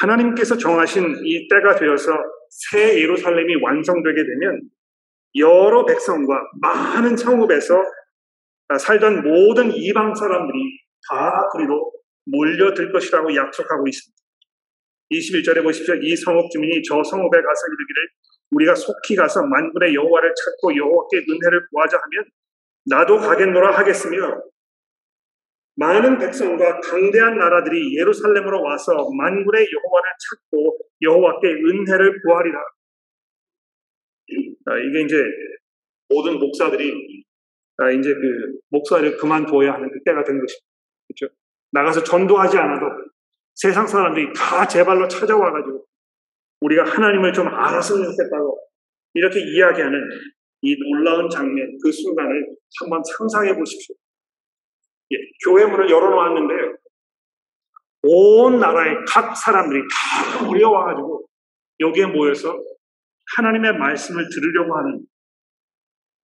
[0.01, 2.13] 하나님께서 정하신 이 때가 되어서
[2.51, 4.61] 새 예루살렘이 완성되게 되면
[5.37, 7.83] 여러 백성과 많은 성읍에서
[8.77, 10.59] 살던 모든 이방 사람들이
[11.09, 11.93] 다 그리로
[12.27, 14.19] 몰려들 것이라고 약속하고 있습니다.
[15.11, 15.95] 21절에 보십시오.
[15.95, 18.09] 이 성읍 주민이 저 성읍에 가서 이르기를
[18.51, 22.25] 우리가 속히 가서 만군의 여호와를 찾고 여호와께 은혜를 구하자 하면
[22.87, 24.43] 나도 가겠노라 하겠으며
[25.77, 32.59] 많은 백성과 강대한 나라들이 예루살렘으로 와서 만군의 여호와를 찾고 여호와께 은혜를 구하리라.
[34.67, 35.23] 아, 이게 이제
[36.09, 37.25] 모든 목사들이
[37.79, 40.67] 아, 이제 그 목사를 그만둬야 하는 그 때가 된 것입니다.
[41.09, 41.35] 그렇죠?
[41.73, 42.87] 나가서 전도하지 않아도
[43.55, 45.85] 세상 사람들이 다 제 발로 찾아와가지고
[46.61, 48.59] 우리가 하나님을 좀 알았으면 좋겠다고
[49.15, 49.99] 이렇게 이야기하는
[50.63, 52.47] 이 놀라운 장면, 그 순간을
[52.81, 53.95] 한번 상상해 보십시오.
[55.13, 56.77] 예, 교회 문을 열어놓았는데요.
[58.03, 61.27] 온 나라의 각 사람들이 다 모여와가지고
[61.81, 62.57] 여기에 모여서
[63.37, 65.01] 하나님의 말씀을 들으려고 하는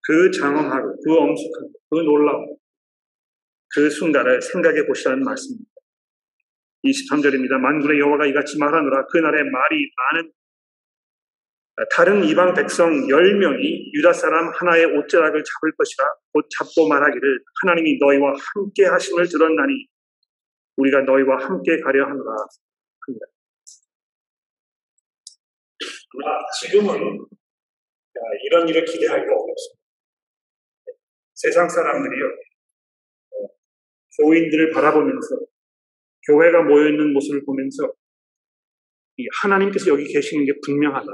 [0.07, 2.55] 그 장엄하고 그 엄숙한 그 놀라운
[3.73, 5.71] 그 순간을 생각해 보시라는 말씀입니다.
[6.83, 7.57] 23절입니다.
[7.57, 10.31] 만군의 여호와가 이같이 말하노라 그날에 말이 많은
[11.91, 18.33] 다른 이방 백성 10명이 유다 사람 하나의 옷자락을 잡을 것이라 곧 잡고 말하기를 하나님이 너희와
[18.53, 19.87] 함께 하심을 들었나니
[20.77, 23.25] 우리가 너희와 함께 가려 하노라 합니다.
[26.11, 27.25] 그러나 지금은
[28.45, 29.84] 이런 일을 기대하기가 어렵습니다.
[31.45, 33.47] 세상 사람들이요, 어,
[34.17, 35.35] 교인들을 바라보면서
[36.27, 37.93] 교회가 모여있는 모습을 보면서
[39.41, 41.07] 하나님께서 여기 계시는 게 분명하다.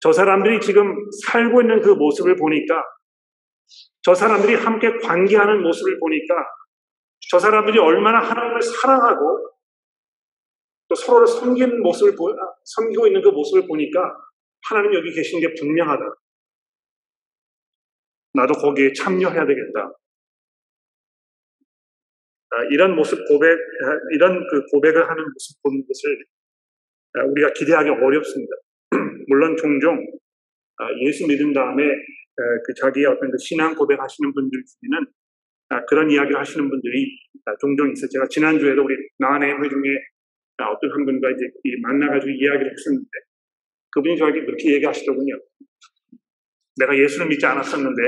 [0.00, 0.94] 저 사람들이 지금
[1.26, 2.82] 살고 있는 그 모습을 보니까
[4.02, 6.34] 저 사람들이 함께 관계하는 모습을 보니까
[7.30, 9.50] 저 사람들이 얼마나 하나님을 사랑하고
[10.88, 14.00] 또 서로를 섬기는 모습을 보, 섬기고 있는 그 모습을 보니까
[14.68, 16.02] 하나님 여기 계신 게 분명하다.
[18.34, 19.92] 나도 거기에 참여해야 되겠다.
[22.52, 26.24] 아, 이런 모습 고백, 아, 이런 그 고백을 하는 모습 보는 것을
[27.14, 28.52] 아, 우리가 기대하기 어렵습니다.
[29.28, 30.04] 물론 종종
[31.02, 31.84] 예수 믿은 다음에
[32.64, 35.06] 그 자기의 어떤 그 신앙 고백하시는 분들 중에는
[35.88, 37.18] 그런 이야기를 하시는 분들이
[37.60, 38.08] 종종 있어요.
[38.08, 39.88] 제가 지난주에도 우리 나안의 회중에
[40.56, 41.50] 어떤 한 분과 이제
[41.82, 43.10] 만나가지고 이야기를 했었는데
[43.92, 45.34] 그분이 저에게 그렇게 얘기하시더군요.
[46.80, 48.02] 내가 예수를 믿지 않았었는데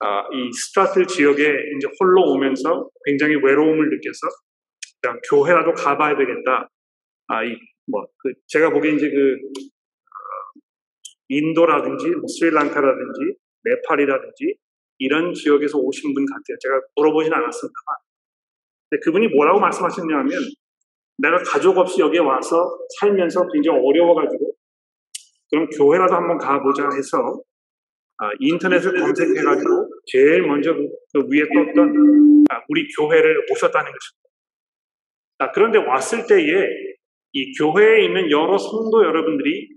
[0.00, 4.28] 아, 이 스트라틀 지역에 이제 홀로 오면서 굉장히 외로움을 느껴서
[5.00, 6.68] 그냥 교회라도 가봐야 되겠다.
[7.28, 7.56] 아, 이,
[7.86, 10.60] 뭐, 그, 제가 보기엔 이제 그, 어,
[11.28, 14.56] 인도라든지, 뭐 스리랑카라든지, 네팔이라든지,
[14.98, 16.56] 이런 지역에서 오신 분 같아요.
[16.60, 17.96] 제가 물어보진 않았습니다만.
[18.88, 20.42] 근데 그분이 뭐라고 말씀하셨냐면,
[21.18, 24.45] 내가 가족 없이 여기에 와서 살면서 굉장히 어려워가지고,
[25.56, 27.40] 그럼 교회라도 한번 가보자 해서,
[28.18, 34.28] 아, 인터넷을 검색해가지고 제일 먼저 그, 그 위에 떴던 아, 우리 교회를 오셨다는 것입니다.
[35.38, 36.66] 아, 그런데 왔을 때에
[37.32, 39.68] 이 교회에 있는 여러 성도 여러분들이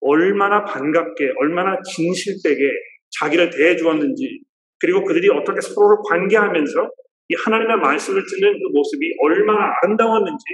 [0.00, 2.72] 얼마나 반갑게, 얼마나 진실되게
[3.20, 4.40] 자기를 대해 주었는지,
[4.80, 6.90] 그리고 그들이 어떻게 서로를 관계하면서
[7.30, 10.44] 이 하나님의 말씀을 듣는 그 모습이 얼마나 아름다웠는지,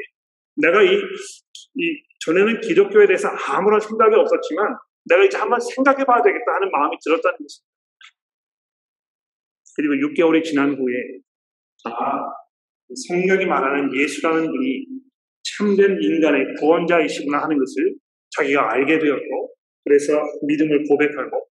[0.56, 1.00] 내가 이,
[1.76, 4.74] 이 전에는 기독교에 대해서 아무런 생각이 없었지만,
[5.06, 7.74] 내가 이제 한번 생각해 봐야 되겠다 하는 마음이 들었다는 것입니다.
[9.76, 10.94] 그리고 6개월이 지난 후에,
[11.84, 11.90] 아,
[13.08, 14.86] 성경이 말하는 예수라는 분이
[15.56, 17.94] 참된 인간의 구원자이시구나 하는 것을
[18.36, 21.48] 자기가 알게 되었고, 그래서 믿음을 고백하고,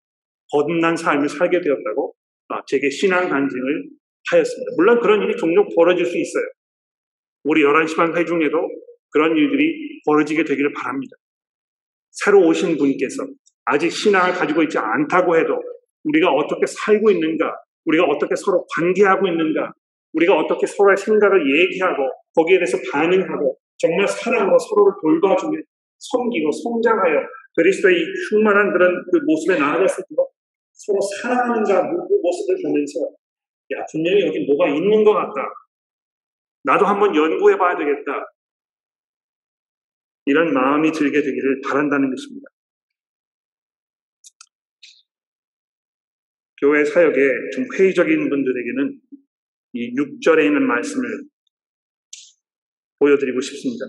[0.50, 2.14] 거듭난 삶을 살게 되었다고
[2.48, 3.88] 아, 제게 신앙 간증을
[4.30, 4.72] 하였습니다.
[4.76, 6.44] 물론 그런 일이 종종 벌어질 수 있어요.
[7.44, 8.56] 우리 11시 반 회중에도
[9.14, 11.16] 그런 일들이 벌어지게 되기를 바랍니다.
[12.10, 13.24] 새로 오신 분께서
[13.64, 15.62] 아직 신앙을 가지고 있지 않다고 해도
[16.02, 17.54] 우리가 어떻게 살고 있는가,
[17.86, 19.72] 우리가 어떻게 서로 관계하고 있는가,
[20.12, 25.58] 우리가 어떻게 서로의 생각을 얘기하고 거기에 대해서 반응하고 정말 사랑으로 서로를 돌봐주며
[25.98, 27.20] 섬기고 성장하여
[27.56, 30.16] 그리스도의 충만한 그런 그 모습에 나아갔을 때
[30.72, 33.00] 서로 사랑하는가 그 모습을 보면서
[33.72, 35.48] 야 분명히 여기 뭐가 있는 것 같다.
[36.64, 38.33] 나도 한번 연구해 봐야 되겠다.
[40.26, 42.48] 이런 마음이 들게 되기를 바란다는 것입니다.
[46.60, 49.00] 교회 사역에 좀 회의적인 분들에게는
[49.74, 51.24] 이 6절에 있는 말씀을
[52.98, 53.86] 보여드리고 싶습니다.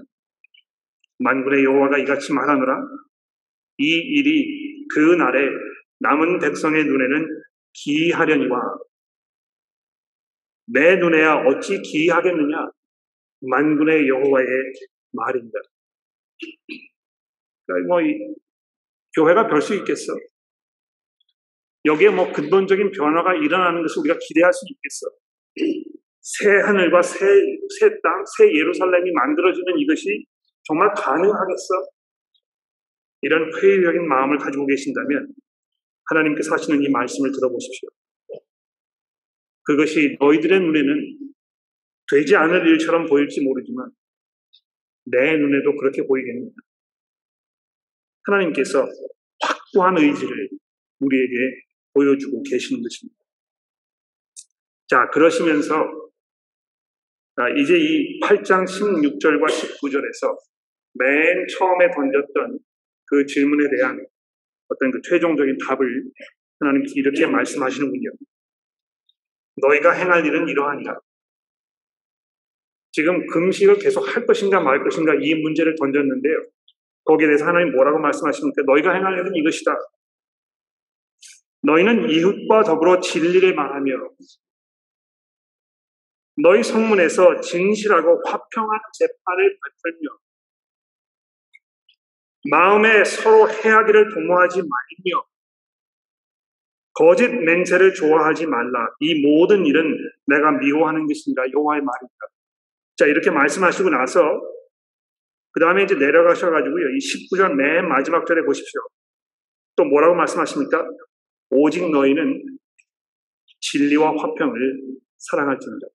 [1.19, 2.81] 만군의 여호와가 이같이 말하노라
[3.77, 5.47] 이 일이 그 날에
[5.99, 7.27] 남은 백성의 눈에는
[7.73, 8.59] 기하려니와
[10.67, 12.57] 내 눈에야 어찌 기이하겠느냐?
[13.41, 14.47] 만군의 여호와의
[15.11, 15.59] 말입니다.
[17.65, 18.35] 그러니까 뭐 이,
[19.15, 20.13] 교회가 별 수 있겠어.
[21.85, 25.07] 여기에 뭐 근본적인 변화가 일어나는 것을 우리가 기대할 수 있겠어.
[26.21, 27.19] 새 하늘과 새,
[27.79, 30.25] 새 땅, 새 예루살렘이 만들어지는 이것이
[30.63, 31.85] 정말 가능하겠어?
[33.21, 35.27] 이런 회의적인 마음을 가지고 계신다면
[36.09, 37.89] 하나님께서 하시는 이 말씀을 들어보십시오.
[39.63, 41.17] 그것이 너희들의 눈에는
[42.11, 43.89] 되지 않을 일처럼 보일지 모르지만
[45.05, 46.51] 내 눈에도 그렇게 보이겠느냐.
[48.23, 48.87] 하나님께서
[49.41, 50.49] 확고한 의지를
[50.99, 51.33] 우리에게
[51.93, 53.19] 보여주고 계시는 것입니다.
[54.87, 55.75] 자, 그러시면서
[57.59, 60.37] 이제 이 8장 16절과 19절에서
[60.93, 62.59] 맨 처음에 던졌던
[63.07, 64.05] 그 질문에 대한
[64.69, 66.03] 어떤 그 최종적인 답을
[66.59, 68.09] 하나님께서 이렇게 말씀하시는군요.
[69.57, 70.97] 너희가 행할 일은 이러하니라.
[72.95, 76.43] 지금 금식을 계속 할 것인가 말 것인가 이 문제를 던졌는데요.
[77.03, 78.61] 거기에 대해서 하나님 뭐라고 말씀하십니까?
[78.65, 79.75] 너희가 행할 일은 이것이다.
[81.63, 83.91] 너희는 이웃과 더불어 진리를 말하며
[86.41, 90.17] 너희 성문에서 진실하고 화평한 재판을 베풀며
[92.49, 95.25] 마음에 서로 해하기를 도모하지 말며
[96.93, 98.87] 거짓 맹세를 좋아하지 말라.
[99.01, 101.43] 이 모든 일은 내가 미워하는 것입니다.
[101.51, 102.34] 여호와의 말입니다.
[102.97, 104.21] 자 이렇게 말씀하시고 나서
[105.51, 106.89] 그 다음에 이제 내려가셔가지고요.
[106.89, 108.81] 이 19절 맨 마지막 절에 보십시오.
[109.75, 110.85] 또 뭐라고 말씀하십니까?
[111.49, 112.43] 오직 너희는
[113.61, 114.81] 진리와 화평을
[115.17, 115.87] 사랑할지니다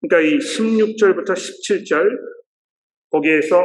[0.00, 2.08] 그러니까 이 16절부터 17절
[3.10, 3.62] 거기에서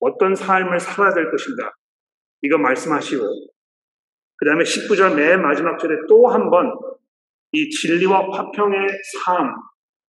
[0.00, 1.72] 어떤 삶을 살아야 될 것인가
[2.42, 3.24] 이거 말씀하시고
[4.36, 6.96] 그 다음에 19절 맨 마지막 절에 또 한 번
[7.52, 8.88] 이 진리와 화평의
[9.24, 9.54] 삶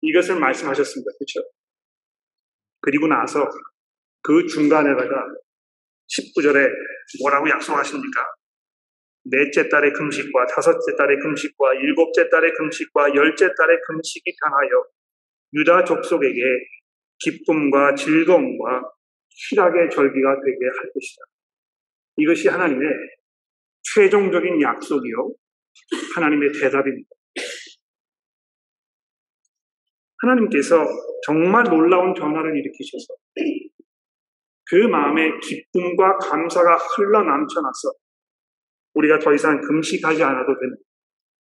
[0.00, 1.10] 이것을 말씀하셨습니다.
[1.18, 1.48] 그렇죠?
[2.80, 3.48] 그리고 나서
[4.22, 5.26] 그 중간에다가
[6.08, 6.70] 19절에
[7.20, 8.26] 뭐라고 약속하십니까?
[9.24, 14.84] 넷째 달의 금식과 다섯째 달의 금식과 일곱째 달의 금식과 열째 달의 금식이 향하여
[15.54, 16.40] 유다 족속에게
[17.18, 18.82] 기쁨과 즐거움과
[19.50, 21.22] 희락의 절기가 되게 할 것이다.
[22.16, 22.88] 이것이 하나님의
[23.94, 25.34] 최종적인 약속이요.
[26.14, 27.17] 하나님의 대답입니다.
[30.22, 30.84] 하나님께서
[31.24, 33.14] 정말 놀라운 변화를 일으키셔서
[34.70, 37.92] 그 마음에 기쁨과 감사가 흘러 넘쳐나서
[38.94, 40.76] 우리가 더 이상 금식하지 않아도 되는,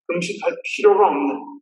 [0.07, 1.59] 금식할 필요가 없는,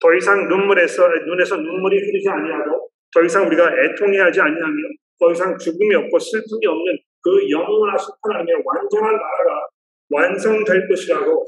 [0.00, 4.76] 더 이상 눈물에서, 눈에서 눈물이 흐르지 아니하고, 더 이상 우리가 애통해하지 아니하며,
[5.18, 9.68] 더 이상 죽음이 없고 슬픔이 없는 그 영원하신 하나님의 완전한 나라가
[10.08, 11.44] 완성될 것이라고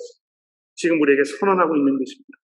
[0.75, 2.42] 지금 우리에게 선언하고 있는 것입니다.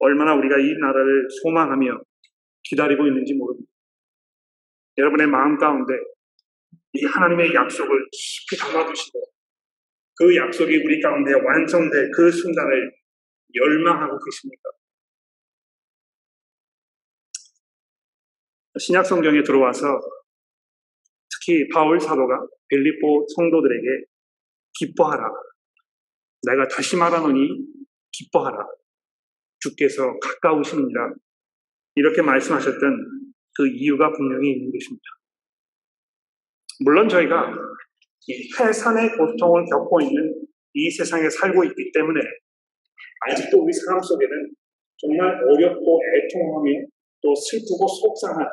[0.00, 2.00] 얼마나 우리가 이 나라를 소망하며
[2.64, 3.70] 기다리고 있는지 모릅니다.
[4.98, 5.94] 여러분의 마음 가운데
[6.94, 9.20] 이 하나님의 약속을 깊이 담아두시고
[10.16, 12.92] 그 약속이 우리 가운데 완성될 그 순간을
[13.54, 14.70] 열망하고 계십니까?
[18.78, 20.00] 신약 성경에 들어와서
[21.30, 24.04] 특히 바울 사도가 빌립보 성도들에게
[24.78, 25.24] 기뻐하라.
[26.42, 27.48] 내가 다시 말하노니
[28.12, 28.58] 기뻐하라.
[29.60, 31.14] 주께서 가까우시니라.
[31.96, 32.80] 이렇게 말씀하셨던
[33.56, 35.02] 그 이유가 분명히 있는 것입니다.
[36.84, 37.54] 물론 저희가
[38.26, 40.34] 이 해산의 고통을 겪고 있는
[40.74, 42.20] 이 세상에 살고 있기 때문에
[43.26, 44.50] 아직도 우리 삶 속에는
[44.96, 46.70] 정말 어렵고 애통하며
[47.22, 48.46] 또 슬프고 속상한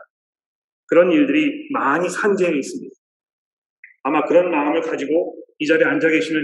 [0.88, 2.93] 그런 일들이 많이 산재해 있습니다.
[4.03, 6.41] 아마 그런 마음을 가지고 이 자리에 앉아 계시는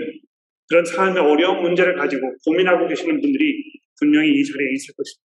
[0.68, 5.24] 그런 삶의 어려운 문제를 가지고 고민하고 계시는 분들이 분명히 이 자리에 있을 것입니다.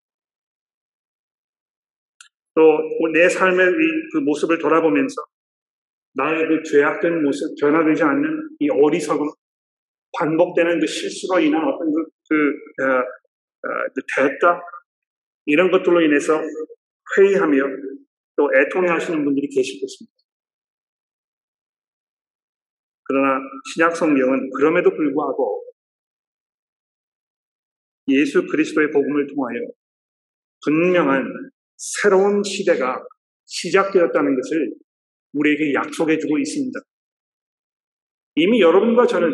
[2.55, 3.67] 또 내 삶의
[4.13, 5.23] 그 모습을 돌아보면서
[6.15, 9.29] 나의 그 죄악된 모습, 변화되지 않는 이 어리석음,
[10.19, 14.61] 반복되는 그 실수로 인한 어떤 그, 그, 어, 어, 그 대가
[15.47, 16.41] 이런 것들로 인해서
[17.17, 17.63] 회의하며
[18.37, 20.17] 또 애통해 하시는 분들이 계실 것입니다.
[23.05, 23.41] 그러나
[23.73, 25.68] 신약 성경은 그럼에도 불구하고
[28.09, 29.61] 예수 그리스도의 복음을 통하여
[30.65, 31.25] 분명한
[31.77, 32.99] 새로운 시대가
[33.45, 34.75] 시작되었다는 것을
[35.33, 36.79] 우리에게 약속해 주고 있습니다.
[38.37, 39.31] 이미 여러분과 저는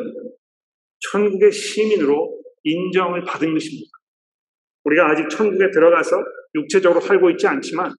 [1.11, 3.91] 천국의 시민으로 인정을 받은 것입니다.
[4.85, 6.17] 우리가 아직 천국에 들어가서
[6.55, 7.93] 육체적으로 살고 있지 않지만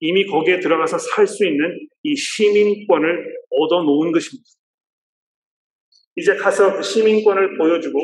[0.00, 4.44] 이미 거기에 들어가서 살 수 있는 이 시민권을 얻어 놓은 것입니다.
[6.16, 7.98] 이제 가서 그 시민권을 보여주고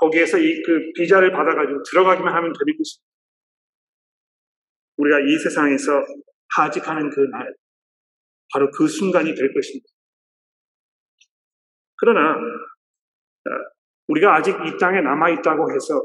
[0.00, 3.10] 거기에서 이 그 비자를 받아가지고 들어가기만 하면 되는 것입니다.
[4.96, 6.04] 우리가 이 세상에서
[6.56, 7.54] 하직하는 그 날,
[8.52, 9.86] 바로 그 순간이 될 것입니다.
[11.96, 13.50] 그러나 어,
[14.08, 16.02] 우리가 아직 이 땅에 남아 있다고 해서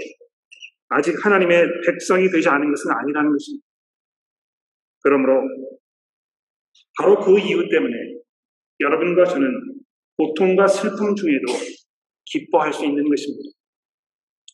[0.90, 3.66] 아직 하나님의 백성이 되지 않은 것은 아니라는 것입니다.
[5.04, 5.42] 그러므로
[6.98, 7.96] 바로 그 이유 때문에
[8.80, 9.48] 여러분과 저는
[10.18, 11.46] 고통과 슬픔 중에도
[12.26, 13.55] 기뻐할 수 있는 것입니다.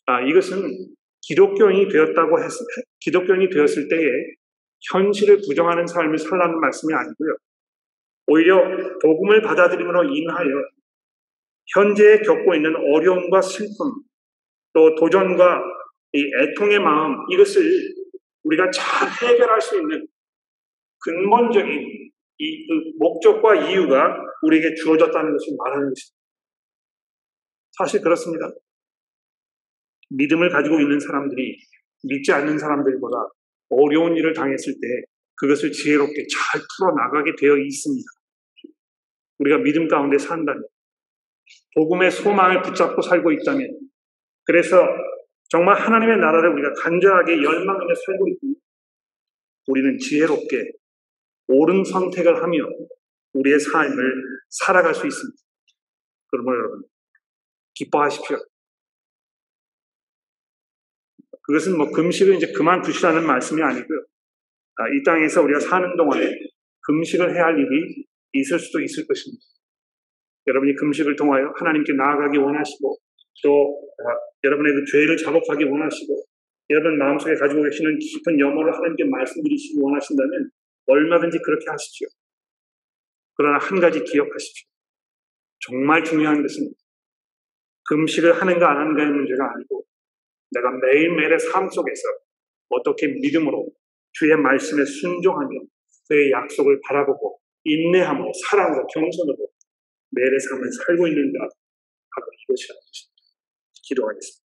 [0.06, 2.50] 아, 이것은 기독교인이 되었다고 했,
[3.00, 4.10] 기독교인이 되었을 때에
[4.92, 7.36] 현실을 부정하는 삶을 살라는 말씀이 아니고요.
[8.28, 8.60] 오히려
[9.02, 10.50] 복음을 받아들임으로 인하여
[11.74, 14.04] 현재 겪고 있는 어려움과 슬픔,
[14.74, 15.62] 또 도전과
[16.14, 17.64] 이 애통의 마음, 이것을
[18.44, 20.08] 우리가 잘 해결할 수 있는
[21.00, 22.02] 근본적인
[22.42, 26.18] 이 그 목적과 이유가 우리에게 주어졌다는 것을 말하는 것입니다.
[27.78, 28.52] 사실 그렇습니다.
[30.16, 31.58] 믿음을 가지고 있는 사람들이
[32.04, 33.18] 믿지 않는 사람들보다
[33.70, 34.88] 어려운 일을 당했을 때
[35.36, 38.06] 그것을 지혜롭게 잘 풀어나가게 되어 있습니다.
[39.40, 40.64] 우리가 믿음 가운데 산다면,
[41.76, 43.80] 복음의 소망을 붙잡고 살고 있다면,
[44.44, 44.86] 그래서
[45.50, 48.56] 정말 하나님의 나라를 우리가 간절하게 열망하며 살고 있다면,
[49.68, 50.72] 우리는 지혜롭게
[51.48, 52.58] 옳은 선택을 하며
[53.34, 54.14] 우리의 삶을
[54.50, 55.42] 살아갈 수 있습니다.
[56.28, 56.84] 그러므로 여러분,
[57.74, 58.38] 기뻐하십시오.
[61.44, 64.06] 그것은 뭐 금식을 이제 그만두시라는 말씀이 아니고요.
[64.78, 66.32] 아, 이 땅에서 우리가 사는 동안에
[66.82, 69.42] 금식을 해야 할 일이 있을 수도 있을 것입니다.
[70.48, 72.98] 여러분이 금식을 통하여 하나님께 나아가기 원하시고
[73.44, 76.24] 또 아, 여러분의 그 죄를 자복하기 원하시고
[76.72, 80.50] 여러분 마음속에 가지고 계시는 깊은 염원을 하나님께 말씀드리시기 원하신다면
[80.88, 82.08] 얼마든지 그렇게 하십시오.
[83.36, 84.68] 그러나 한 가지 기억하십시오.
[85.60, 86.72] 정말 중요한 것은
[87.90, 89.81] 금식을 하는가 안 하는가의 문제가 아니고
[90.52, 92.02] 내가 매일매일의 삶 속에서
[92.70, 93.70] 어떻게 믿음으로
[94.14, 95.50] 주의 말씀에 순종하며
[96.10, 99.38] 그의 약속을 바라보고 인내함으로 사랑으로 겸손으로
[100.12, 103.22] 매일의 삶을 살고 있는가 하고 이것이라는 것입니다.
[103.84, 104.42] 기도하겠습니다.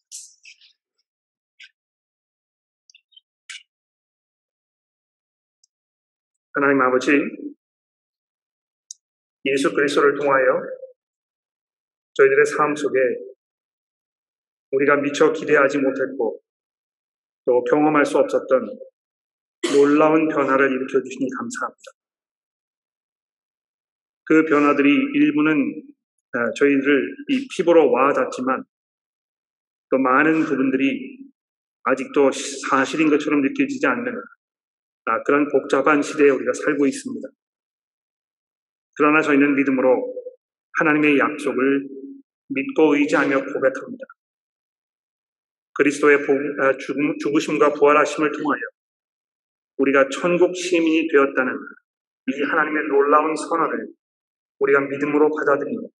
[6.54, 7.10] 하나님 아버지,
[9.44, 10.62] 예수 그리스도를 통하여
[12.14, 12.98] 저희들의 삶 속에
[14.72, 16.40] 우리가 미처 기대하지 못했고
[17.44, 18.78] 또 경험할 수 없었던
[19.74, 21.82] 놀라운 변화를 일으켜 주시니 감사합니다.
[24.24, 25.82] 그 변화들이 일부는
[26.32, 28.64] 아, 저희를 이 피부로 와닿지만
[29.90, 31.18] 또 많은 부분들이
[31.84, 32.30] 아직도
[32.68, 34.12] 사실인 것처럼 느껴지지 않는
[35.04, 37.28] 아, 그런 복잡한 시대에 우리가 살고 있습니다.
[38.96, 40.14] 그러나 저희는 믿음으로
[40.78, 41.88] 하나님의 약속을
[42.48, 44.04] 믿고 의지하며 고백합니다.
[45.78, 46.18] 그리스도의
[46.60, 46.72] 아,
[47.18, 48.60] 죽으심과 부활하심을 통하여
[49.78, 51.52] 우리가 천국 시민이 되었다는
[52.28, 53.88] 이 하나님의 놀라운 선언을
[54.58, 55.90] 우리가 믿음으로 받아들이고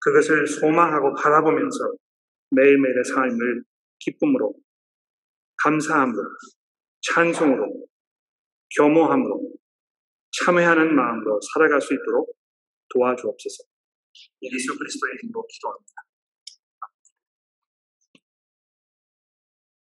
[0.00, 1.92] 그것을 소망하고 바라보면서
[2.50, 3.64] 매일매일의 삶을
[3.98, 4.54] 기쁨으로
[5.62, 6.22] 감사함으로
[7.02, 7.86] 찬송으로
[8.76, 9.52] 겸허함으로
[10.38, 12.34] 참회하는 마음으로 살아갈 수 있도록
[12.92, 13.64] 도와주옵소서.
[14.42, 16.09] 예수 그리스도의 이름으로 기도합니다.